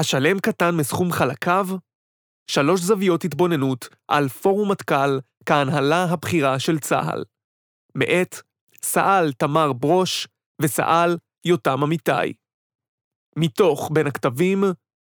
השלם 0.00 0.38
קטן 0.40 0.74
מסכום 0.76 1.12
חלקיו? 1.12 1.66
שלוש 2.50 2.80
זוויות 2.80 3.24
התבוננות 3.24 3.88
על 4.08 4.28
פורום 4.28 4.70
מטכ"ל 4.70 5.18
כהנהלה 5.46 6.04
הבכירה 6.04 6.58
של 6.58 6.78
צה"ל. 6.78 7.24
מאת 7.94 8.34
סא"ל 8.82 9.32
תמר 9.32 9.72
ברוש 9.72 10.28
וסא"ל 10.62 11.16
יותם 11.44 11.82
אמיתי. 11.82 12.32
מתוך 13.36 13.90
בין 13.92 14.06
הכתבים, 14.06 14.64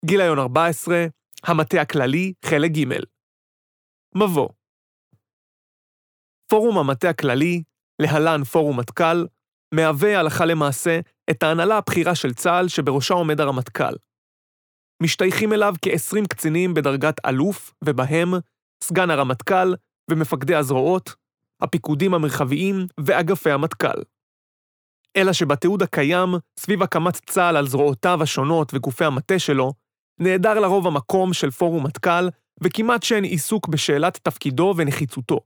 גיליון 0.05 0.39
14, 0.39 1.05
המטה 1.43 1.81
הכללי, 1.81 2.33
חלק 2.45 2.71
ג'. 2.71 2.93
מבוא 4.15 4.49
פורום 6.47 6.77
המטה 6.77 7.09
הכללי, 7.09 7.63
להלן 8.01 8.43
פורום 8.43 8.79
מטכ"ל, 8.79 9.25
מהווה 9.73 10.19
הלכה 10.19 10.45
למעשה 10.45 10.99
את 11.31 11.43
ההנהלה 11.43 11.77
הבכירה 11.77 12.15
של 12.15 12.33
צה"ל 12.33 12.67
שבראשה 12.67 13.13
עומד 13.13 13.41
הרמטכ"ל. 13.41 14.08
משתייכים 15.03 15.53
אליו 15.53 15.73
כ-20 15.81 16.27
קצינים 16.29 16.73
בדרגת 16.73 17.25
אלוף, 17.25 17.73
ובהם 17.83 18.33
סגן 18.83 19.09
הרמטכ"ל 19.09 19.73
ומפקדי 20.11 20.55
הזרועות, 20.55 21.15
הפיקודים 21.61 22.13
המרחביים 22.13 22.87
ואגפי 22.99 23.51
המטכ"ל. 23.51 24.01
אלא 25.17 25.33
שבתיעוד 25.33 25.83
הקיים, 25.83 26.29
סביב 26.59 26.83
הקמת 26.83 27.21
צה"ל 27.25 27.57
על 27.57 27.67
זרועותיו 27.67 28.23
השונות 28.23 28.73
וגופי 28.73 29.05
המטה 29.05 29.39
שלו, 29.39 29.73
נעדר 30.19 30.59
לרוב 30.59 30.87
המקום 30.87 31.33
של 31.33 31.51
פורום 31.51 31.85
מטכ"ל, 31.85 32.29
וכמעט 32.63 33.03
שאין 33.03 33.23
עיסוק 33.23 33.67
בשאלת 33.67 34.19
תפקידו 34.23 34.73
ונחיצותו. 34.77 35.39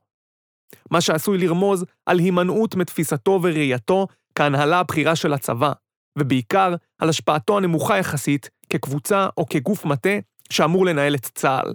מה 0.91 1.02
שעשוי 1.02 1.38
לרמוז 1.38 1.85
על 2.05 2.20
הימנעות 2.20 2.75
מתפיסתו 2.75 3.39
וראייתו 3.44 4.08
כהנהלה 4.35 4.80
הבכירה 4.80 5.16
של 5.16 5.33
הצבא, 5.33 5.72
ובעיקר 6.20 6.75
על 7.02 7.09
השפעתו 7.09 7.58
הנמוכה 7.58 7.97
יחסית 7.97 8.49
כקבוצה 8.73 9.27
או 9.37 9.45
כגוף 9.45 9.85
מטה 9.85 10.09
שאמור 10.49 10.85
לנהל 10.85 11.15
את 11.15 11.25
צה"ל. 11.25 11.73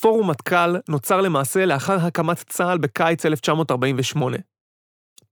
פורום 0.00 0.30
מטכ"ל 0.30 0.76
נוצר 0.88 1.20
למעשה 1.20 1.66
לאחר 1.66 1.96
הקמת 2.06 2.36
צה"ל 2.36 2.78
בקיץ 2.78 3.26
1948. 3.26 4.36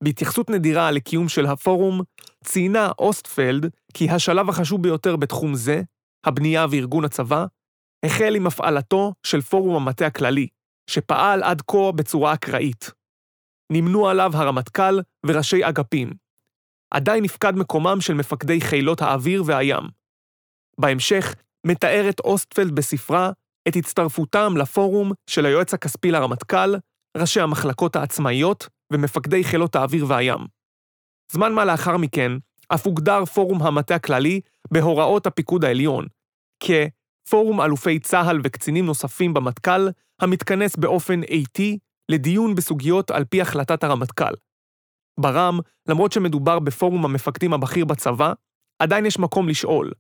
בהתייחסות 0.05 0.51
נדירה 0.51 0.91
לקיום 0.91 1.29
של 1.29 1.47
הפורום, 1.47 2.01
ציינה 2.45 2.91
אוסטפלד 2.99 3.67
כי 3.95 4.11
השלב 4.11 4.49
החשוב 4.49 4.83
ביותר 4.83 5.17
בתחום 5.17 5.55
זה, 5.55 5.83
הבנייה 6.27 6.67
וארגון 6.71 7.05
הצבא, 7.05 7.47
החל 8.05 8.35
עם 8.37 8.47
הפעלתו 8.47 9.13
של 9.27 9.41
פורום 9.41 9.77
המטה 9.77 10.07
הכללי, 10.07 10.49
שפעל 10.91 11.43
עד 11.43 11.63
כה 11.67 11.93
בצורה 11.95 12.35
אקראית. 12.35 12.91
נמנו 13.73 14.09
עליו 14.09 14.31
הרמטכ"ל 14.35 15.01
וראשי 15.27 15.69
אגפים. 15.69 16.13
עדיין 16.93 17.25
נפקד 17.25 17.55
מקומם 17.57 18.01
של 18.01 18.15
מפקדי 18.15 18.61
חילות 18.61 19.03
האוויר 19.03 19.43
והים. 19.47 19.83
בהמשך, 20.81 21.35
מתארת 21.67 22.21
אוסטפלד 22.21 22.75
בספרה 22.75 23.31
את 23.69 23.77
הצטרפותם 23.77 24.57
לפורום 24.57 25.13
של 25.31 25.47
היועץ 25.47 25.75
הכספי 25.75 26.11
לרמטכ"ל, 26.11 26.75
ראשי 27.17 27.41
המחלקות 27.41 27.97
העצמאיות 27.97 28.69
ומפקדי 28.93 29.45
חילות 29.45 29.77
האוויר 29.77 30.07
והים. 30.09 30.39
זמן 31.33 31.53
מה 31.53 31.65
לאחר 31.65 31.97
מכן, 31.97 32.33
אף 32.75 32.87
הוגדר 32.87 33.25
פורום 33.25 33.63
המטה 33.63 33.95
הכללי 33.95 34.41
בהוראות 34.71 35.27
הפיקוד 35.27 35.65
העליון, 35.65 36.07
כפורום 36.65 37.61
אלופי 37.61 37.99
צה"ל 37.99 38.41
וקצינים 38.45 38.87
נוספים 38.87 39.35
במטכ"ל, 39.35 39.89
המתכנס 40.21 40.77
באופן 40.77 41.23
איטי 41.23 41.79
לדיון 42.09 42.55
בסוגיות 42.55 43.11
על 43.11 43.25
פי 43.25 43.41
החלטת 43.41 43.85
הרמטכ"ל. 43.85 44.35
ברם, 45.21 45.59
למרות 45.89 46.13
שמדובר 46.13 46.59
בפורום 46.59 47.05
המפקדים 47.05 47.53
הבכיר 47.53 47.85
בצבא, 47.85 48.33
עדיין 48.79 49.07
יש 49.07 49.19
מקום 49.19 49.49
לשאול, 49.49 49.93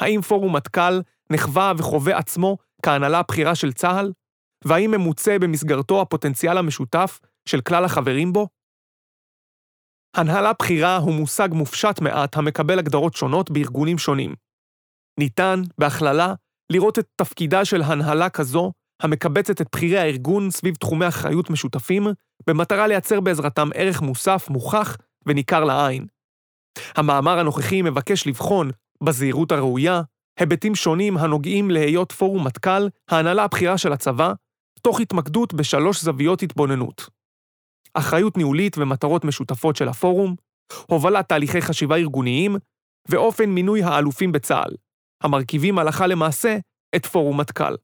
האם 0.00 0.20
פורום 0.22 0.56
מטכ"ל 0.56 1.00
נחווה 1.30 1.72
וחווה 1.78 2.18
עצמו 2.18 2.56
כהנהלה 2.82 3.18
הבכירה 3.18 3.54
של 3.54 3.72
צה"ל? 3.72 4.12
והאם 4.64 4.90
ממוצה 4.90 5.38
במסגרתו 5.40 6.00
הפוטנציאל 6.00 6.58
המשותף 6.58 7.20
של 7.48 7.60
כלל 7.60 7.84
החברים 7.84 8.32
בו? 8.32 8.48
הנהלה 10.16 10.52
בכירה 10.52 10.96
הוא 10.96 11.14
מושג 11.14 11.48
מופשט 11.52 12.00
מעט 12.00 12.36
המקבל 12.36 12.78
הגדרות 12.78 13.14
שונות 13.14 13.50
בארגונים 13.50 13.98
שונים. 13.98 14.34
ניתן, 15.20 15.62
בהכללה, 15.78 16.34
לראות 16.72 16.98
את 16.98 17.06
תפקידה 17.16 17.64
של 17.64 17.82
הנהלה 17.82 18.30
כזו, 18.30 18.72
המקבצת 19.02 19.60
את 19.60 19.66
בכירי 19.72 19.98
הארגון 19.98 20.50
סביב 20.50 20.74
תחומי 20.74 21.08
אחריות 21.08 21.50
משותפים, 21.50 22.06
במטרה 22.46 22.86
לייצר 22.86 23.20
בעזרתם 23.20 23.68
ערך 23.74 24.02
מוסף 24.02 24.46
מוכח 24.50 24.96
וניכר 25.26 25.64
לעין. 25.64 26.06
המאמר 26.96 27.38
הנוכחי 27.38 27.82
מבקש 27.82 28.26
לבחון, 28.26 28.70
בזהירות 29.02 29.52
הראויה, 29.52 30.02
היבטים 30.40 30.74
שונים 30.74 31.16
הנוגעים 31.16 31.70
להיות 31.70 32.12
פורום 32.12 32.46
מטכ"ל, 32.46 32.88
ההנהלה 33.10 33.44
הבכירה 33.44 33.78
של 33.78 33.92
הצבא, 33.92 34.32
תוך 34.82 35.00
התמקדות 35.00 35.54
בשלוש 35.54 36.02
זוויות 36.02 36.42
התבוננות. 36.42 37.08
אחריות 37.94 38.36
ניהולית 38.36 38.78
ומטרות 38.78 39.24
משותפות 39.24 39.76
של 39.76 39.88
הפורום, 39.88 40.34
הובלת 40.86 41.28
תהליכי 41.28 41.62
חשיבה 41.62 41.96
ארגוניים, 41.96 42.56
ואופן 43.08 43.50
מינוי 43.50 43.82
האלופים 43.82 44.32
בצה"ל, 44.32 44.74
המרכיבים 45.22 45.78
הלכה 45.78 46.06
למעשה 46.06 46.58
את 46.96 47.06
פורום 47.06 47.40
מטכ"ל. 47.40 47.74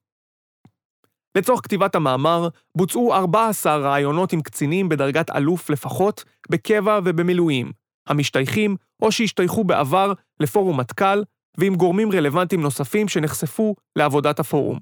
לצורך 1.34 1.60
כתיבת 1.60 1.94
המאמר, 1.94 2.48
בוצעו 2.76 3.14
14 3.14 3.76
ראיונות 3.76 4.32
עם 4.32 4.40
קצינים 4.40 4.88
בדרגת 4.88 5.30
אלוף 5.30 5.70
לפחות, 5.70 6.24
בקבע 6.50 7.00
ובמילואים, 7.04 7.72
המשתייכים 8.06 8.76
או 9.02 9.12
שהשתייכו 9.12 9.64
בעבר 9.64 10.12
לפורום 10.40 10.80
מטכ"ל, 10.80 11.22
ועם 11.58 11.74
גורמים 11.74 12.12
רלוונטיים 12.12 12.60
נוספים 12.60 13.08
שנחשפו 13.08 13.74
לעבודת 13.96 14.38
הפורום. 14.40 14.78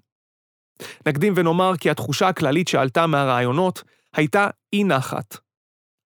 נקדים 1.06 1.32
ונאמר 1.36 1.76
כי 1.76 1.90
התחושה 1.90 2.28
הכללית 2.28 2.68
שעלתה 2.68 3.06
מהראיונות 3.06 3.82
הייתה 4.16 4.48
אי 4.72 4.84
נחת. 4.84 5.36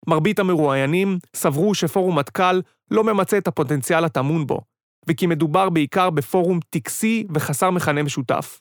מרבית 0.09 0.39
המרואיינים 0.39 1.19
סברו 1.37 1.75
שפורום 1.75 2.19
מטכ"ל 2.19 2.61
לא 2.91 3.05
ממצה 3.05 3.39
את 3.39 3.49
הפוטנציאל 3.49 4.05
הטמון 4.05 4.47
בו, 4.47 4.61
וכי 5.09 5.27
מדובר 5.27 5.71
בעיקר 5.71 6.11
בפורום 6.11 6.61
טקסי 6.71 7.27
וחסר 7.35 7.71
מכנה 7.71 8.03
משותף. 8.03 8.61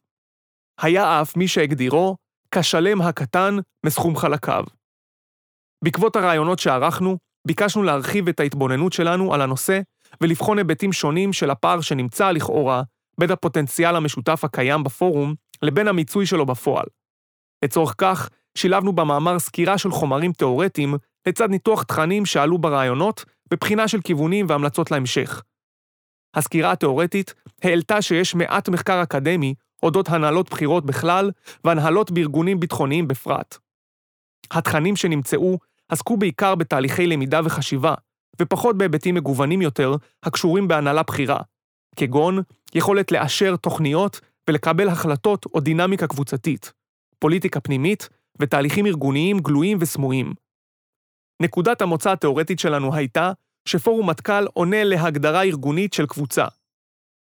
היה 0.82 1.22
אף 1.22 1.38
מי 1.38 1.48
שהגדירו 1.48 2.18
כשלם 2.52 3.02
הקטן 3.02 3.56
מסכום 3.86 4.16
חלקיו. 4.16 4.64
בעקבות 5.84 6.16
הראיונות 6.16 6.60
שערכנו, 6.60 7.18
ביקשנו 7.48 7.84
להרחיב 7.84 8.28
את 8.28 8.40
ההתבוננות 8.40 8.94
שלנו 8.94 9.34
על 9.34 9.42
הנושא 9.42 9.80
ולבחון 10.22 10.58
היבטים 10.58 10.94
שונים 10.94 11.34
של 11.34 11.50
הפער 11.50 11.82
שנמצא 11.82 12.32
לכאורה 12.32 12.84
בין 13.20 13.32
הפוטנציאל 13.32 13.96
המשותף 13.96 14.44
הקיים 14.44 14.84
בפורום 14.84 15.36
לבין 15.62 15.88
המיצוי 15.88 16.26
שלו 16.26 16.46
בפועל. 16.46 16.86
לצורך 17.66 17.96
כך, 17.98 18.30
שילבנו 18.58 18.94
במאמר 18.94 19.40
סקירה 19.40 19.78
של 19.78 19.92
חומרים 19.92 20.34
תאורטיים 20.34 20.96
לצד 21.28 21.50
ניתוח 21.50 21.84
תכנים 21.84 22.26
שעלו 22.26 22.58
ברעיונות 22.58 23.26
ובחינה 23.54 23.88
של 23.88 24.02
כיוונים 24.02 24.46
והמלצות 24.50 24.92
להמשך. 24.92 25.42
הסקירה 26.36 26.72
התאורטית 26.72 27.34
העלתה 27.64 28.02
שיש 28.02 28.36
מעט 28.36 28.70
מחקר 28.70 29.04
אקדמי 29.04 29.54
אודות 29.84 30.10
הנהלות 30.10 30.50
בחירות 30.50 30.86
בכלל 30.86 31.32
והנהלות 31.64 32.12
בארגונים 32.12 32.60
ביטחוניים 32.60 33.08
בפרט. 33.08 33.58
התכנים 34.52 34.96
שנמצאו 34.96 35.58
עסקו 35.90 36.18
בעיקר 36.18 36.56
בתהליכי 36.56 37.08
למידה 37.08 37.42
וחשיבה, 37.44 37.94
ופחות 38.42 38.78
בהיבטים 38.78 39.16
מגוונים 39.16 39.62
יותר 39.62 39.96
הקשורים 40.24 40.68
בהנהלה 40.68 41.04
בכירה, 41.04 41.40
כגון 41.96 42.40
יכולת 42.76 43.12
לאשר 43.12 43.56
תוכניות 43.56 44.22
ולקבל 44.50 44.88
החלטות 44.90 45.46
או 45.54 45.60
דינמיקה 45.60 46.08
קבוצתית, 46.08 46.74
פוליטיקה 47.20 47.60
פנימית 47.60 48.10
ותהליכים 48.40 48.86
ארגוניים 48.86 49.40
גלויים 49.40 49.78
וסמויים. 49.82 50.34
נקודת 51.42 51.82
המוצא 51.82 52.12
התאורטית 52.12 52.60
שלנו 52.60 52.96
הייתה 52.96 53.32
שפורום 53.66 54.10
מטכ"ל 54.10 54.46
עונה 54.54 54.84
להגדרה 54.84 55.44
ארגונית 55.44 55.94
של 55.94 56.06
קבוצה. 56.06 56.46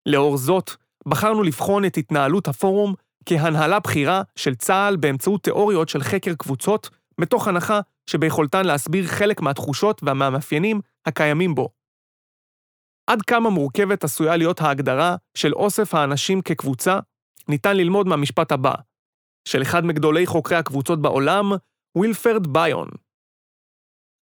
לאור 0.05 0.37
זאת, 0.37 0.71
בחרנו 1.09 1.43
לבחון 1.43 1.85
את 1.85 1.97
התנהלות 1.97 2.47
הפורום 2.47 2.93
כהנהלה 3.25 3.79
בכירה 3.79 4.21
של 4.35 4.55
צה"ל 4.55 4.95
באמצעות 4.95 5.43
תיאוריות 5.43 5.89
של 5.89 6.03
חקר 6.03 6.33
קבוצות, 6.33 6.89
מתוך 7.17 7.47
הנחה 7.47 7.79
שביכולתן 8.09 8.65
להסביר 8.65 9.07
חלק 9.07 9.41
מהתחושות 9.41 10.01
והמאפיינים 10.03 10.81
הקיימים 11.05 11.55
בו. 11.55 11.69
עד 13.07 13.21
כמה 13.21 13.49
מורכבת 13.49 14.03
עשויה 14.03 14.37
להיות 14.37 14.61
ההגדרה 14.61 15.15
של 15.37 15.53
אוסף 15.53 15.93
האנשים 15.93 16.41
כקבוצה, 16.41 16.99
ניתן 17.47 17.77
ללמוד 17.77 18.07
מהמשפט 18.07 18.51
הבא, 18.51 18.73
של 19.47 19.61
אחד 19.61 19.85
מגדולי 19.85 20.25
חוקרי 20.25 20.57
הקבוצות 20.57 21.01
בעולם, 21.01 21.51
וילפרד 21.97 22.47
ביון. 22.47 22.89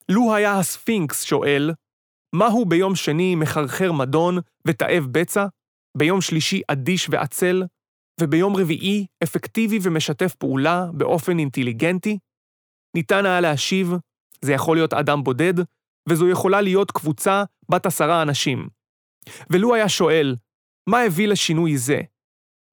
לו 0.09 0.35
היה 0.35 0.59
הספינקס 0.59 1.23
שואל, 1.23 1.71
מהו 2.35 2.65
ביום 2.65 2.95
שני 2.95 3.35
מחרחר 3.35 3.93
מדון 3.93 4.39
ותאב 4.67 5.07
בצע, 5.11 5.47
ביום 5.97 6.21
שלישי 6.21 6.63
אדיש 6.69 7.09
ועצל, 7.11 7.63
וביום 8.21 8.57
רביעי 8.57 9.07
אפקטיבי 9.23 9.79
ומשתף 9.83 10.35
פעולה 10.35 10.87
באופן 10.93 11.39
אינטליגנטי? 11.39 12.19
ניתן 12.97 13.27
היה 13.27 13.41
להשיב, 13.41 13.93
זה 14.43 14.53
יכול 14.53 14.77
להיות 14.77 14.95
אדם 14.95 15.25
בודד, 15.25 15.55
וזו 16.09 16.29
יכולה 16.29 16.61
להיות 16.61 16.91
קבוצה 16.91 17.45
בת 17.71 17.87
עשרה 17.87 18.23
אנשים. 18.23 18.69
ולו 19.51 19.75
היה 19.75 19.89
שואל, 19.89 20.37
מה 20.89 21.01
הביא 21.01 21.29
לשינוי 21.29 21.79
זה? 21.79 22.01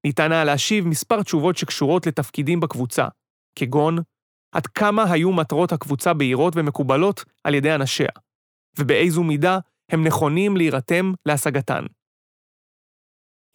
ניתן 0.06 0.32
היה 0.32 0.44
להשיב 0.44 0.88
מספר 0.88 1.24
תשובות 1.24 1.58
שקשורות 1.58 2.08
לתפקידים 2.08 2.60
בקבוצה, 2.60 3.08
כגון 3.56 3.98
עד 4.56 4.68
כמה 4.68 5.12
היו 5.12 5.32
מטרות 5.32 5.72
הקבוצה 5.72 6.14
בהירות 6.14 6.54
ומקובלות 6.56 7.24
על 7.44 7.56
ידי 7.56 7.76
אנשיה, 7.76 8.10
ובאיזו 8.80 9.24
מידה 9.24 9.60
הם 9.92 10.08
נכונים 10.08 10.58
להירתם 10.58 11.14
להשגתן. 11.26 11.86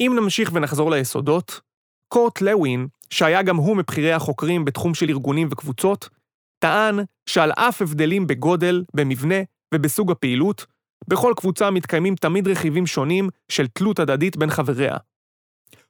אם 0.00 0.12
נמשיך 0.16 0.50
ונחזור 0.54 0.90
ליסודות, 0.90 1.60
קורט 2.08 2.40
לוין, 2.40 2.86
שהיה 3.10 3.42
גם 3.42 3.56
הוא 3.56 3.76
מבכירי 3.76 4.12
החוקרים 4.12 4.64
בתחום 4.64 4.94
של 4.94 5.08
ארגונים 5.08 5.48
וקבוצות, 5.50 6.08
טען 6.58 6.98
שעל 7.26 7.52
אף 7.52 7.82
הבדלים 7.82 8.26
בגודל, 8.26 8.84
במבנה 8.94 9.34
ובסוג 9.74 10.10
הפעילות, 10.10 10.66
בכל 11.08 11.32
קבוצה 11.36 11.70
מתקיימים 11.70 12.14
תמיד 12.14 12.48
רכיבים 12.48 12.86
שונים 12.86 13.28
של 13.48 13.66
תלות 13.66 13.98
הדדית 13.98 14.36
בין 14.36 14.50
חבריה. 14.50 14.96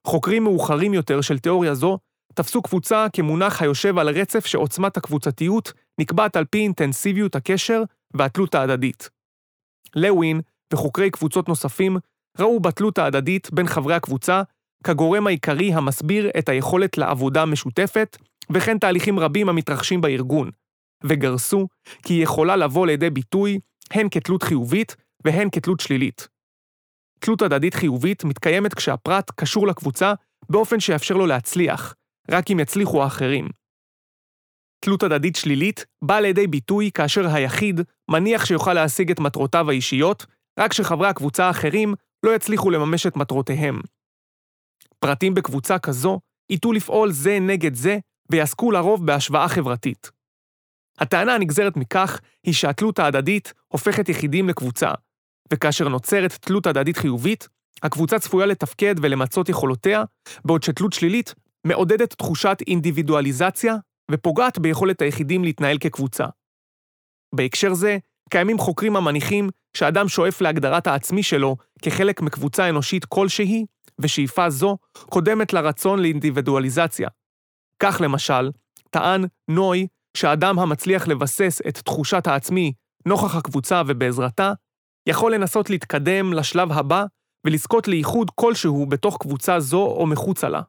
חוקרים 0.07 0.45
מאוחרים 0.45 0.95
יותר 0.95 1.21
של 1.21 1.39
תיאוריה 1.39 1.75
זו 1.75 1.99
תפסו 2.35 2.63
קבוצה 2.63 3.07
כמונח 3.13 3.63
היושב 3.63 3.99
על 3.99 4.09
רצף 4.09 4.47
שעוצמת 4.47 4.97
הקבוצתיות 4.97 5.73
נקבעת 5.99 6.37
על 6.37 6.45
פי 6.45 6.59
אינטנסיביות 6.59 7.37
הקשר 7.37 7.83
והתלות 8.15 8.55
ההדדית. 8.55 9.11
לוין 9.97 10.41
וחוקרי 10.73 11.11
קבוצות 11.11 11.49
נוספים 11.49 11.97
ראו 12.39 12.61
בתלות 12.61 12.99
ההדדית 12.99 13.49
בין 13.53 13.67
חברי 13.67 13.95
הקבוצה 13.95 14.43
כגורם 14.85 15.27
העיקרי 15.27 15.75
המסביר 15.75 16.31
את 16.39 16.49
היכולת 16.49 16.99
לעבודה 16.99 17.45
משותפת, 17.45 18.17
וכן 18.53 18.79
תהליכים 18.79 19.19
רבים 19.19 19.49
המתרחשים 19.49 20.01
בארגון, 20.01 20.51
וגרסו 21.05 21.69
כי 22.03 22.15
היא 22.15 22.23
יכולה 22.23 22.57
לבוא 22.57 22.87
לידי 22.87 23.11
ביטוי 23.11 23.59
הן 23.91 24.09
כתלות 24.11 24.43
חיובית 24.43 24.97
והן 25.25 25.49
כתלות 25.53 25.81
שלילית. 25.81 26.29
תלות 27.21 27.43
הדדית 27.43 27.75
חיובית 27.75 28.25
מתקיימת 28.25 28.75
כשהפרט 28.75 29.31
קשור 29.37 29.67
לקבוצה 29.67 30.13
באופן 30.51 30.81
שיאפשר 30.81 31.15
לו 31.15 31.27
להצליח, 31.27 31.95
רק 32.31 32.51
אם 32.51 32.61
יצליחו 32.61 33.03
האחרים. 33.03 33.49
תלות 34.85 35.03
הדדית 35.03 35.37
שלילית 35.37 35.85
באה 36.05 36.21
לידי 36.21 36.47
ביטוי 36.47 36.91
כאשר 36.95 37.27
היחיד 37.27 37.81
מניח 38.11 38.45
שיוכל 38.45 38.75
להשיג 38.75 39.11
את 39.11 39.21
מטרותיו 39.21 39.71
האישיות, 39.71 40.27
רק 40.59 40.71
כשחברי 40.71 41.09
הקבוצה 41.09 41.47
האחרים 41.47 41.95
לא 42.23 42.35
יצליחו 42.35 42.71
לממש 42.71 43.07
את 43.07 43.17
מטרותיהם. 43.17 43.81
פרטים 44.99 45.35
בקבוצה 45.35 45.79
כזו 45.79 46.21
ייטו 46.51 46.73
לפעול 46.73 47.13
זה 47.13 47.39
נגד 47.41 47.75
זה 47.75 47.99
ויעסקו 48.31 48.71
לרוב 48.71 49.07
בהשוואה 49.07 49.49
חברתית. 49.49 50.11
הטענה 50.99 51.35
הנגזרת 51.35 51.77
מכך 51.77 52.21
היא 52.47 52.55
שהתלות 52.55 52.99
ההדדית 52.99 53.53
הופכת 53.69 54.09
יחידים 54.09 54.49
לקבוצה, 54.49 54.91
וכאשר 55.53 55.89
נוצרת 55.89 56.33
תלות 56.33 56.67
הדדית 56.67 56.97
חיובית, 56.97 57.49
הקבוצה 57.83 58.19
צפויה 58.19 58.47
לתפקד 58.47 58.95
ולמצות 59.03 59.49
יכולותיה, 59.49 60.05
בעוד 60.45 60.63
שתלות 60.63 60.93
שלילית 60.93 61.35
מעודדת 61.67 62.13
תחושת 62.13 62.59
אינדיבידואליזציה 62.67 63.77
ופוגעת 64.11 64.59
ביכולת 64.59 65.03
היחידים 65.03 65.45
להתנהל 65.45 65.79
כקבוצה. 65.79 66.27
בהקשר 67.35 67.75
זה, 67.75 67.99
קיימים 68.33 68.59
חוקרים 68.59 68.97
המניחים 68.97 69.49
שאדם 69.77 70.09
שואף 70.09 70.41
להגדרת 70.41 70.87
העצמי 70.87 71.23
שלו 71.23 71.57
כחלק 71.83 72.21
מקבוצה 72.21 72.69
אנושית 72.69 73.05
כלשהי, 73.05 73.65
ושאיפה 73.99 74.51
זו 74.51 74.77
קודמת 75.11 75.53
לרצון 75.53 75.99
לאינדיבידואליזציה. 75.99 77.09
כך 77.79 78.01
למשל, 78.01 78.51
טען 78.91 79.25
נוי 79.49 79.87
שהאדם 80.17 80.59
המצליח 80.59 81.09
לבסס 81.09 81.61
את 81.69 81.79
תחושת 81.79 82.27
העצמי 82.27 82.73
נוכח 83.07 83.37
הקבוצה 83.37 83.83
ובעזרתה, 83.87 84.53
יכול 85.09 85.35
לנסות 85.35 85.71
להתקדם 85.71 86.33
לשלב 86.33 86.73
הבא 86.73 87.05
ולזכות 87.47 87.89
לאיחוד 87.89 88.31
כלשהו 88.35 88.87
בתוך 88.87 89.17
קבוצה 89.21 89.61
זו 89.61 89.87
או 89.87 90.07
מחוצה 90.07 90.49
לה. 90.49 90.61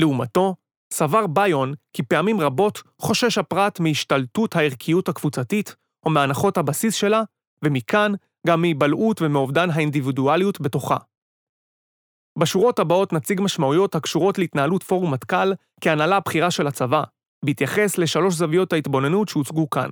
לעומתו, 0.00 0.54
סבר 0.92 1.26
ביון 1.26 1.74
כי 1.92 2.02
פעמים 2.02 2.40
רבות 2.40 2.82
חושש 3.00 3.38
הפרט 3.38 3.80
מהשתלטות 3.80 4.56
הערכיות 4.56 5.08
הקבוצתית 5.08 5.76
או 6.06 6.10
מהנחות 6.10 6.56
הבסיס 6.58 6.94
שלה, 6.94 7.22
ומכאן 7.62 8.12
גם 8.46 8.60
מהיבלעות 8.60 9.22
ומאובדן 9.22 9.70
האינדיבידואליות 9.70 10.60
בתוכה. 10.60 10.96
בשורות 12.38 12.78
הבאות 12.78 13.12
נציג 13.12 13.40
משמעויות 13.40 13.94
הקשורות 13.94 14.38
להתנהלות 14.38 14.82
פורום 14.82 15.14
מטכ"ל 15.14 15.52
כהנהלה 15.80 16.16
הבכירה 16.16 16.50
של 16.50 16.66
הצבא, 16.66 17.02
בהתייחס 17.44 17.98
לשלוש 17.98 18.34
זוויות 18.34 18.72
ההתבוננות 18.72 19.28
שהוצגו 19.28 19.70
כאן. 19.70 19.88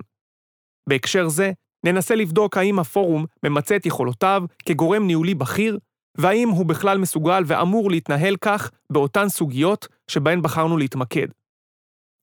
בהקשר 0.88 1.28
זה, 1.28 1.52
ננסה 1.84 2.14
לבדוק 2.14 2.56
האם 2.56 2.78
הפורום 2.78 3.26
ממצה 3.44 3.76
את 3.76 3.86
יכולותיו 3.86 4.42
כגורם 4.66 5.06
ניהולי 5.06 5.34
בכיר, 5.34 5.78
והאם 6.18 6.48
הוא 6.48 6.66
בכלל 6.66 6.98
מסוגל 6.98 7.42
ואמור 7.46 7.90
להתנהל 7.90 8.36
כך 8.36 8.70
באותן 8.90 9.28
סוגיות 9.28 9.88
שבהן 10.08 10.42
בחרנו 10.42 10.76
להתמקד. 10.76 11.26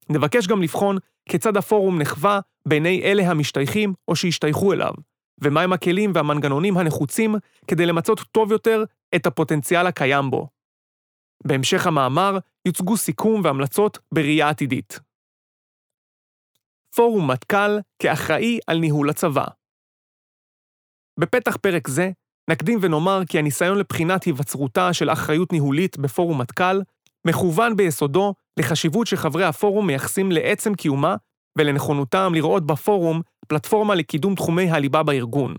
נבקש 0.09 0.47
גם 0.47 0.61
לבחון 0.61 0.97
כיצד 1.29 1.57
הפורום 1.57 2.01
נחווה 2.01 2.39
בעיני 2.69 3.01
אלה 3.03 3.23
המשתייכים 3.23 3.93
או 4.07 4.15
שהשתייכו 4.15 4.73
אליו, 4.73 4.93
ומהם 5.41 5.73
הכלים 5.73 6.11
והמנגנונים 6.15 6.77
הנחוצים 6.77 7.35
כדי 7.67 7.85
למצות 7.85 8.19
טוב 8.31 8.51
יותר 8.51 8.83
את 9.15 9.25
הפוטנציאל 9.25 9.87
הקיים 9.87 10.31
בו. 10.31 10.47
בהמשך 11.47 11.87
המאמר 11.87 12.37
יוצגו 12.65 12.97
סיכום 12.97 13.41
והמלצות 13.43 13.97
בראייה 14.13 14.49
עתידית. 14.49 14.99
פורום 16.95 17.31
מטכ"ל 17.31 17.79
כאחראי 18.01 18.59
על 18.67 18.79
ניהול 18.79 19.09
הצבא. 19.09 19.45
בפתח 21.19 21.57
פרק 21.57 21.87
זה, 21.87 22.11
נקדים 22.49 22.79
ונאמר 22.81 23.21
כי 23.29 23.39
הניסיון 23.39 23.77
לבחינת 23.77 24.23
היווצרותה 24.23 24.93
של 24.93 25.09
אחריות 25.09 25.51
ניהולית 25.51 25.97
בפורום 25.97 26.41
מטכ"ל 26.41 26.81
מכוון 27.27 27.75
ביסודו 27.75 28.33
לחשיבות 28.59 29.07
שחברי 29.07 29.45
הפורום 29.45 29.87
מייחסים 29.87 30.31
לעצם 30.31 30.75
קיומה 30.75 31.15
ולנכונותם 31.59 32.31
לראות 32.35 32.65
בפורום 32.65 33.21
פלטפורמה 33.47 33.95
לקידום 33.95 34.35
תחומי 34.35 34.69
הליבה 34.69 35.03
בארגון. 35.03 35.55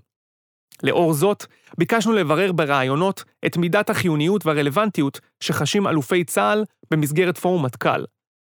לאור 0.82 1.12
זאת, 1.12 1.46
ביקשנו 1.78 2.12
לברר 2.12 2.52
ברעיונות 2.52 3.24
את 3.46 3.56
מידת 3.56 3.90
החיוניות 3.90 4.46
והרלוונטיות 4.46 5.20
שחשים 5.40 5.86
אלופי 5.86 6.24
צה"ל 6.24 6.64
במסגרת 6.90 7.38
פורום 7.38 7.64
מטכ"ל, 7.64 8.04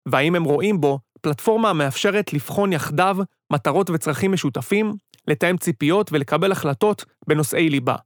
והאם 0.09 0.35
הם 0.35 0.45
רואים 0.45 0.81
בו 0.81 0.99
פלטפורמה 1.21 1.71
המאפשרת 1.71 2.33
לבחון 2.33 2.73
יחדיו 2.73 3.17
מטרות 3.53 3.91
וצרכים 3.91 4.33
משותפים, 4.33 4.95
לתאם 5.29 5.57
ציפיות 5.57 6.13
ולקבל 6.13 6.53
החלטות 6.53 7.05
בנושאי 7.29 7.69
ליבה. 7.69 7.97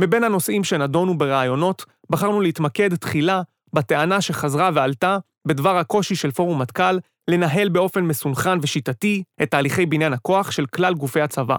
מבין 0.00 0.24
הנושאים 0.24 0.64
שנדונו 0.64 1.18
ברעיונות, 1.18 1.84
בחרנו 2.10 2.40
להתמקד 2.40 2.96
תחילה 2.96 3.42
בטענה 3.72 4.20
שחזרה 4.20 4.70
ועלתה 4.74 5.18
בדבר 5.46 5.76
הקושי 5.76 6.16
של 6.16 6.30
פורום 6.30 6.62
מטכ"ל 6.62 6.98
לנהל 7.30 7.68
באופן 7.68 8.04
מסונכן 8.04 8.58
ושיטתי 8.62 9.22
את 9.42 9.50
תהליכי 9.50 9.86
בניין 9.86 10.12
הכוח 10.12 10.50
של 10.50 10.66
כלל 10.66 10.94
גופי 10.94 11.20
הצבא. 11.20 11.56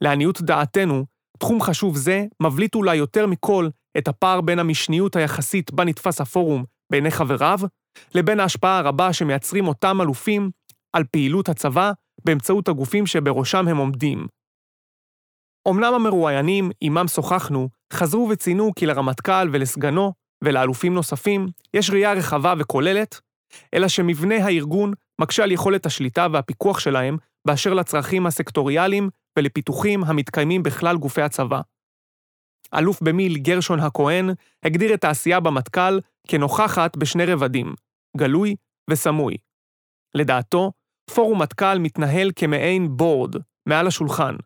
לעניות 0.00 0.40
דעתנו, 0.42 1.04
תחום 1.38 1.60
חשוב 1.62 1.96
זה 1.96 2.24
מבליט 2.42 2.74
אולי 2.74 2.96
יותר 2.96 3.26
מכל 3.26 3.68
את 3.98 4.08
הפער 4.08 4.40
בין 4.40 4.58
המשניות 4.58 5.16
היחסית 5.16 5.72
בה 5.72 5.84
נתפס 5.84 6.20
הפורום 6.20 6.64
בעיני 6.90 7.10
חבריו, 7.10 7.58
לבין 8.14 8.40
ההשפעה 8.40 8.78
הרבה 8.78 9.12
שמייצרים 9.12 9.68
אותם 9.68 10.00
אלופים 10.00 10.50
על 10.92 11.04
פעילות 11.04 11.48
הצבא 11.48 11.92
באמצעות 12.24 12.68
הגופים 12.68 13.06
שבראשם 13.06 13.68
הם 13.68 13.76
עומדים. 13.76 14.26
אמנם 15.68 15.94
המרואיינים, 15.94 16.70
עמם 16.80 17.08
שוחחנו, 17.08 17.68
חזרו 17.92 18.28
וציינו 18.30 18.72
כי 18.76 18.86
לרמטכ"ל 18.86 19.48
ולסגנו 19.52 20.12
ולאלופים 20.44 20.94
נוספים 20.94 21.46
יש 21.74 21.90
ראייה 21.90 22.12
רחבה 22.12 22.54
וכוללת, 22.58 23.20
אלא 23.74 23.88
שמבנה 23.88 24.34
הארגון 24.34 24.92
מקשה 25.20 25.42
על 25.42 25.52
יכולת 25.52 25.86
השליטה 25.86 26.26
והפיקוח 26.32 26.78
שלהם 26.78 27.16
באשר 27.44 27.74
לצרכים 27.74 28.26
הסקטוריאליים 28.26 29.08
ולפיתוחים 29.38 30.04
המתקיימים 30.04 30.62
בכלל 30.62 30.96
גופי 30.96 31.22
הצבא. 31.22 31.60
אלוף 32.74 33.02
במיל 33.02 33.38
גרשון 33.38 33.80
הכהן 33.80 34.30
הגדיר 34.64 34.94
את 34.94 35.04
העשייה 35.04 35.40
במטכ"ל 35.40 35.98
כנוכחת 36.28 36.96
בשני 36.96 37.24
רבדים, 37.24 37.74
גלוי 38.16 38.56
וסמוי. 38.90 39.36
לדעתו, 40.14 40.72
פורום 41.14 41.42
מטכ"ל 41.42 41.78
מתנהל 41.78 42.30
כמעין 42.36 42.96
בורד, 42.96 43.36
מעל 43.66 43.86
השולחן, 43.86 44.36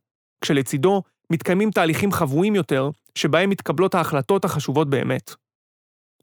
כשלצידו 0.44 1.02
מתקיימים 1.32 1.70
תהליכים 1.70 2.12
חבויים 2.12 2.54
יותר, 2.54 2.90
שבהם 3.14 3.50
מתקבלות 3.50 3.94
ההחלטות 3.94 4.44
החשובות 4.44 4.90
באמת. 4.90 5.34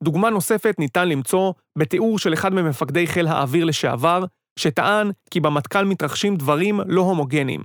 דוגמה 0.04 0.30
נוספת 0.30 0.76
ניתן 0.80 1.10
למצוא 1.10 1.54
בתיאור 1.78 2.20
של 2.20 2.34
אחד 2.34 2.54
ממפקדי 2.54 3.08
חיל 3.08 3.28
האוויר 3.28 3.66
לשעבר, 3.66 4.26
שטען 4.60 5.12
כי 5.32 5.40
במטכ"ל 5.40 5.86
מתרחשים 5.86 6.36
דברים 6.36 6.80
לא 6.88 7.02
הומוגניים. 7.02 7.64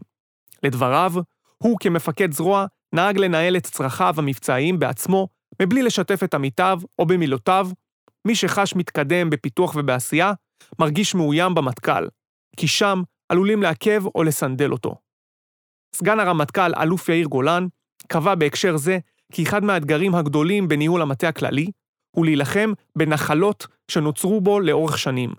לדבריו, 0.62 1.12
הוא 1.58 1.76
כמפקד 1.80 2.32
זרוע 2.32 2.66
נהג 2.94 3.18
לנהל 3.18 3.56
את 3.56 3.66
צרכיו 3.66 4.14
המבצעיים 4.18 4.78
בעצמו, 4.78 5.28
מבלי 5.62 5.82
לשתף 5.82 6.24
את 6.24 6.34
עמיתיו, 6.34 6.80
או 6.98 7.06
במילותיו, 7.06 7.68
מי 8.24 8.34
שחש 8.34 8.74
מתקדם 8.76 9.30
בפיתוח 9.30 9.74
ובעשייה, 9.76 10.32
מרגיש 10.78 11.14
מאוים 11.14 11.54
במטכ"ל, 11.54 12.08
כי 12.56 12.68
שם 12.68 13.02
עלולים 13.28 13.62
לעכב 13.62 14.02
או 14.14 14.22
לסנדל 14.22 14.72
אותו. 14.72 14.94
סגן 15.94 16.20
הרמטכ"ל, 16.20 16.72
אלוף 16.82 17.08
יאיר 17.08 17.26
גולן, 17.26 17.66
קבע 18.08 18.34
בהקשר 18.34 18.76
זה 18.76 18.98
כי 19.32 19.42
אחד 19.42 19.64
מהאתגרים 19.64 20.14
הגדולים 20.14 20.68
בניהול 20.68 21.02
המטה 21.02 21.28
הכללי 21.28 21.66
הוא 22.14 22.24
להילחם 22.24 22.72
בנחלות 22.96 23.66
שנוצרו 23.90 24.40
בו 24.40 24.60
לאורך 24.60 24.98
שנים. 24.98 25.34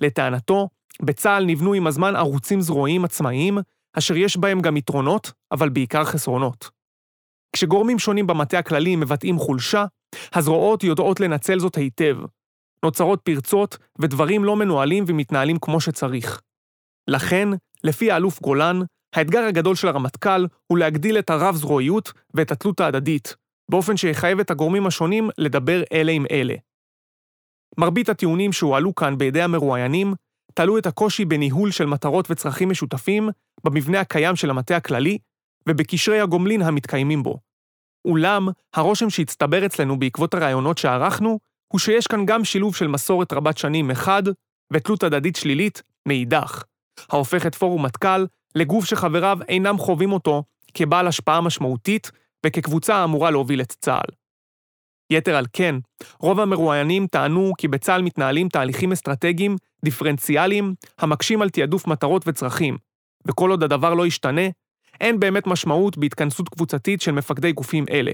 לטענתו, 0.00 0.68
בצה"ל 1.02 1.44
נבנו 1.44 1.72
עם 1.72 1.86
הזמן 1.86 2.16
ערוצים 2.16 2.60
זרועיים 2.60 3.04
עצמאיים, 3.04 3.58
אשר 3.98 4.16
יש 4.16 4.36
בהם 4.36 4.60
גם 4.60 4.76
יתרונות, 4.76 5.32
אבל 5.52 5.68
בעיקר 5.68 6.04
חסרונות. 6.04 6.70
כשגורמים 7.52 7.98
שונים 7.98 8.26
במטה 8.26 8.58
הכללי 8.58 8.96
מבטאים 8.96 9.38
חולשה, 9.38 9.84
הזרועות 10.34 10.84
יודעות 10.84 11.20
לנצל 11.20 11.58
זאת 11.58 11.76
היטב. 11.76 12.16
נוצרות 12.84 13.20
פרצות 13.20 13.78
ודברים 13.98 14.44
לא 14.44 14.56
מנוהלים 14.56 15.04
ומתנהלים 15.06 15.56
כמו 15.58 15.80
שצריך. 15.80 16.40
לכן, 17.08 17.48
לפי 17.84 18.10
האלוף 18.10 18.40
גולן, 18.40 18.80
האתגר 19.14 19.42
הגדול 19.42 19.74
של 19.74 19.88
הרמטכ"ל 19.88 20.46
הוא 20.66 20.78
להגדיל 20.78 21.18
את 21.18 21.30
הרב-זרועיות 21.30 22.12
ואת 22.34 22.50
התלות 22.50 22.80
ההדדית, 22.80 23.36
באופן 23.70 23.96
שיחייב 23.96 24.40
את 24.40 24.50
הגורמים 24.50 24.86
השונים 24.86 25.30
לדבר 25.38 25.82
אלה 25.92 26.12
עם 26.12 26.26
אלה. 26.30 26.54
מרבית 27.78 28.08
הטיעונים 28.08 28.52
שהועלו 28.52 28.94
כאן 28.94 29.18
בידי 29.18 29.42
המרואיינים 29.42 30.14
תלו 30.54 30.78
את 30.78 30.86
הקושי 30.86 31.24
בניהול 31.24 31.70
של 31.70 31.86
מטרות 31.86 32.30
וצרכים 32.30 32.70
משותפים 32.70 33.28
במבנה 33.64 34.00
הקיים 34.00 34.36
של 34.36 34.50
המטה 34.50 34.76
הכללי 34.76 35.18
ובקשרי 35.68 36.20
הגומלין 36.20 36.62
המתקיימים 36.62 37.22
בו. 37.22 37.38
אולם, 38.04 38.48
הרושם 38.74 39.10
שהצטבר 39.10 39.66
אצלנו 39.66 39.98
בעקבות 39.98 40.34
הראיונות 40.34 40.78
שערכנו, 40.78 41.38
הוא 41.72 41.78
שיש 41.78 42.06
כאן 42.06 42.26
גם 42.26 42.44
שילוב 42.44 42.76
של 42.76 42.86
מסורת 42.86 43.32
רבת 43.32 43.58
שנים 43.58 43.88
מחד, 43.88 44.22
ותלות 44.72 45.02
הדדית 45.02 45.36
שלילית 45.36 45.82
מאידך, 46.08 46.64
ההופך 47.10 47.46
את 47.46 47.54
פורום 47.54 47.84
מטכ"ל 47.84 48.26
לגוף 48.54 48.84
שחבריו 48.84 49.38
אינם 49.48 49.78
חווים 49.78 50.12
אותו 50.12 50.42
כבעל 50.74 51.06
השפעה 51.06 51.40
משמעותית 51.40 52.10
וכקבוצה 52.46 52.94
האמורה 52.94 53.30
להוביל 53.30 53.60
את 53.60 53.72
צה"ל. 53.80 54.14
יתר 55.12 55.36
על 55.36 55.46
כן, 55.52 55.74
רוב 56.20 56.40
המרואיינים 56.40 57.06
טענו 57.06 57.52
כי 57.58 57.68
בצה"ל 57.68 58.02
מתנהלים 58.02 58.48
תהליכים 58.48 58.92
אסטרטגיים 58.92 59.56
דיפרנציאליים 59.84 60.74
המקשים 60.98 61.42
על 61.42 61.50
תעדוף 61.50 61.86
מטרות 61.86 62.22
וצרכים, 62.28 62.78
וכל 63.26 63.50
עוד 63.50 63.62
הדבר 63.62 63.94
לא 63.94 64.06
ישתנה, 64.06 64.48
אין 65.00 65.20
באמת 65.20 65.46
משמעות 65.46 65.98
בהתכנסות 65.98 66.48
קבוצתית 66.48 67.00
של 67.00 67.12
מפקדי 67.12 67.52
גופים 67.52 67.84
אלה. 67.90 68.12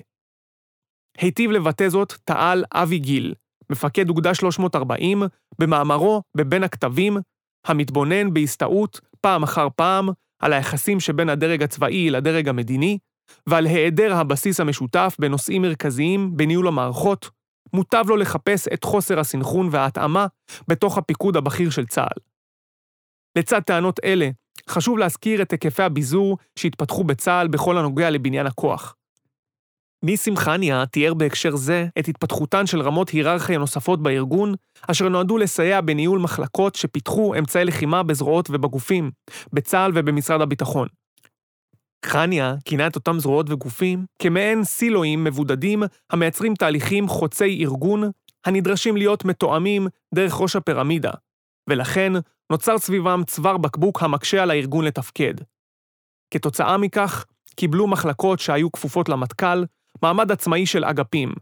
היטיב 1.18 1.50
לבטא 1.50 1.88
זאת 1.88 2.12
תעל 2.24 2.64
אבי 2.72 2.98
גיל, 2.98 3.34
מפקד 3.70 4.08
אוגדה 4.08 4.34
340, 4.34 5.22
במאמרו 5.58 6.22
בבין 6.36 6.64
הכתבים, 6.64 7.16
המתבונן 7.66 8.34
בהסתאות 8.34 9.00
פעם 9.20 9.42
אחר 9.42 9.68
פעם 9.76 10.08
על 10.42 10.52
היחסים 10.52 11.00
שבין 11.00 11.28
הדרג 11.28 11.62
הצבאי 11.62 12.10
לדרג 12.10 12.48
המדיני, 12.48 12.98
ועל 13.46 13.66
היעדר 13.66 14.14
הבסיס 14.14 14.60
המשותף 14.60 15.16
בנושאים 15.18 15.62
מרכזיים 15.62 16.36
בניהול 16.36 16.68
המערכות, 16.68 17.30
מוטב 17.72 18.04
לו 18.08 18.16
לחפש 18.16 18.68
את 18.68 18.84
חוסר 18.84 19.20
הסנכרון 19.20 19.68
וההתאמה 19.70 20.26
בתוך 20.68 20.98
הפיקוד 20.98 21.36
הבכיר 21.36 21.70
של 21.70 21.86
צה"ל. 21.86 22.20
לצד 23.38 23.60
טענות 23.60 24.00
אלה, 24.04 24.30
חשוב 24.68 24.98
להזכיר 24.98 25.42
את 25.42 25.52
היקפי 25.52 25.82
הביזור 25.82 26.38
שהתפתחו 26.58 27.04
בצה"ל 27.04 27.48
בכל 27.48 27.78
הנוגע 27.78 28.10
לבניין 28.10 28.46
הכוח. 28.46 28.94
ניסים 30.04 30.36
חניה 30.36 30.86
תיאר 30.86 31.14
בהקשר 31.14 31.56
זה 31.56 31.86
את 31.98 32.08
התפתחותן 32.08 32.66
של 32.66 32.80
רמות 32.80 33.08
היררכיה 33.08 33.58
נוספות 33.58 34.02
בארגון, 34.02 34.54
אשר 34.90 35.08
נועדו 35.08 35.38
לסייע 35.38 35.80
בניהול 35.80 36.18
מחלקות 36.18 36.74
שפיתחו 36.74 37.34
אמצעי 37.38 37.64
לחימה 37.64 38.02
בזרועות 38.02 38.48
ובגופים, 38.50 39.10
בצה"ל 39.52 39.92
ובמשרד 39.94 40.40
הביטחון. 40.40 40.88
חניה 42.06 42.54
כינה 42.64 42.86
את 42.86 42.96
אותם 42.96 43.18
זרועות 43.18 43.50
וגופים 43.50 44.06
כמעין 44.18 44.64
סילואים 44.64 45.24
מבודדים 45.24 45.82
המייצרים 46.10 46.54
תהליכים 46.54 47.08
חוצי 47.08 47.64
ארגון, 47.64 48.10
הנדרשים 48.44 48.96
להיות 48.96 49.24
מתואמים 49.24 49.88
דרך 50.14 50.40
ראש 50.40 50.56
הפירמידה, 50.56 51.10
ולכן 51.70 52.12
נוצר 52.50 52.78
סביבם 52.78 53.22
צוואר 53.26 53.56
בקבוק 53.56 54.02
המקשה 54.02 54.42
על 54.42 54.50
הארגון 54.50 54.84
לתפקד. 54.84 55.34
כתוצאה 56.30 56.76
מכך, 56.76 57.24
קיבלו 57.56 57.86
מחלקות 57.86 58.40
שהיו 58.40 58.72
כפופות 58.72 59.08
למטכ"ל 59.08 59.64
מעמד 60.02 60.32
עצמאי 60.32 60.66
של 60.66 60.84
אגפים, 60.84 61.32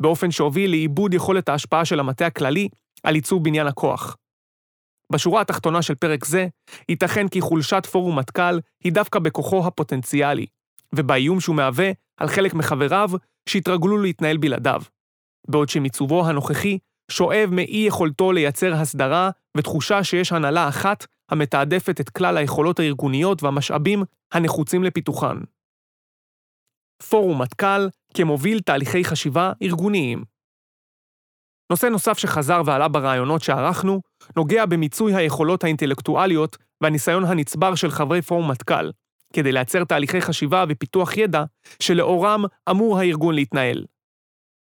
באופן 0.00 0.30
שהוביל 0.30 0.70
לאיבוד 0.70 1.14
יכולת 1.14 1.48
ההשפעה 1.48 1.84
של 1.84 2.00
המטה 2.00 2.26
הכללי 2.26 2.68
על 3.02 3.14
ייצור 3.14 3.40
בניין 3.40 3.66
הכוח. 3.66 4.16
בשורה 5.14 5.40
התחתונה 5.40 5.82
של 5.82 5.94
פרק 5.94 6.24
זה, 6.24 6.46
ייתכן 6.88 7.28
כי 7.28 7.40
חולשת 7.40 7.86
פורום 7.86 8.18
מטכ"ל 8.18 8.58
היא 8.84 8.92
דווקא 8.92 9.18
בכוחו 9.18 9.66
הפוטנציאלי, 9.66 10.46
ובאיום 10.94 11.40
שהוא 11.40 11.56
מהווה 11.56 11.90
על 12.16 12.28
חלק 12.28 12.54
מחבריו 12.54 13.10
שהתרגלו 13.48 13.98
להתנהל 13.98 14.36
בלעדיו. 14.36 14.82
בעוד 15.48 15.68
שמיצובו 15.68 16.26
הנוכחי 16.26 16.78
שואב 17.10 17.50
מאי 17.52 17.84
יכולתו 17.86 18.32
לייצר 18.32 18.74
הסדרה 18.74 19.30
ותחושה 19.56 20.04
שיש 20.04 20.32
הנהלה 20.32 20.68
אחת 20.68 21.06
המתעדפת 21.30 22.00
את 22.00 22.08
כלל 22.08 22.36
היכולות 22.36 22.78
הארגוניות 22.78 23.42
והמשאבים 23.42 24.02
הנחוצים 24.32 24.84
לפיתוחן. 24.84 25.36
פורום 27.08 27.42
מטכ"ל 27.42 27.88
כמוביל 28.14 28.60
תהליכי 28.60 29.04
חשיבה 29.04 29.52
ארגוניים. 29.62 30.33
נושא 31.70 31.86
נוסף 31.86 32.18
שחזר 32.18 32.62
ועלה 32.64 32.88
ברעיונות 32.88 33.42
שערכנו, 33.42 34.00
נוגע 34.36 34.66
במיצוי 34.66 35.14
היכולות 35.14 35.64
האינטלקטואליות 35.64 36.56
והניסיון 36.80 37.24
הנצבר 37.24 37.74
של 37.74 37.90
חברי 37.90 38.22
פורום 38.22 38.50
מטכ"ל, 38.50 38.90
כדי 39.32 39.52
לייצר 39.52 39.84
תהליכי 39.84 40.20
חשיבה 40.20 40.64
ופיתוח 40.68 41.16
ידע 41.16 41.44
שלאורם 41.82 42.44
אמור 42.70 42.98
הארגון 42.98 43.34
להתנהל. 43.34 43.84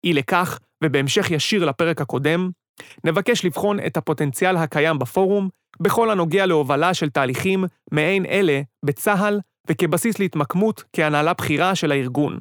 אי 0.03 0.13
לכך, 0.13 0.59
ובהמשך 0.83 1.31
ישיר 1.31 1.65
לפרק 1.65 2.01
הקודם, 2.01 2.49
נבקש 3.03 3.45
לבחון 3.45 3.79
את 3.79 3.97
הפוטנציאל 3.97 4.57
הקיים 4.57 4.99
בפורום 4.99 5.49
בכל 5.79 6.09
הנוגע 6.09 6.45
להובלה 6.45 6.93
של 6.93 7.09
תהליכים 7.09 7.63
מעין 7.91 8.25
אלה 8.25 8.61
בצה"ל 8.85 9.39
וכבסיס 9.69 10.19
להתמקמות 10.19 10.83
כהנהלה 10.93 11.33
בכירה 11.33 11.75
של 11.75 11.91
הארגון. 11.91 12.39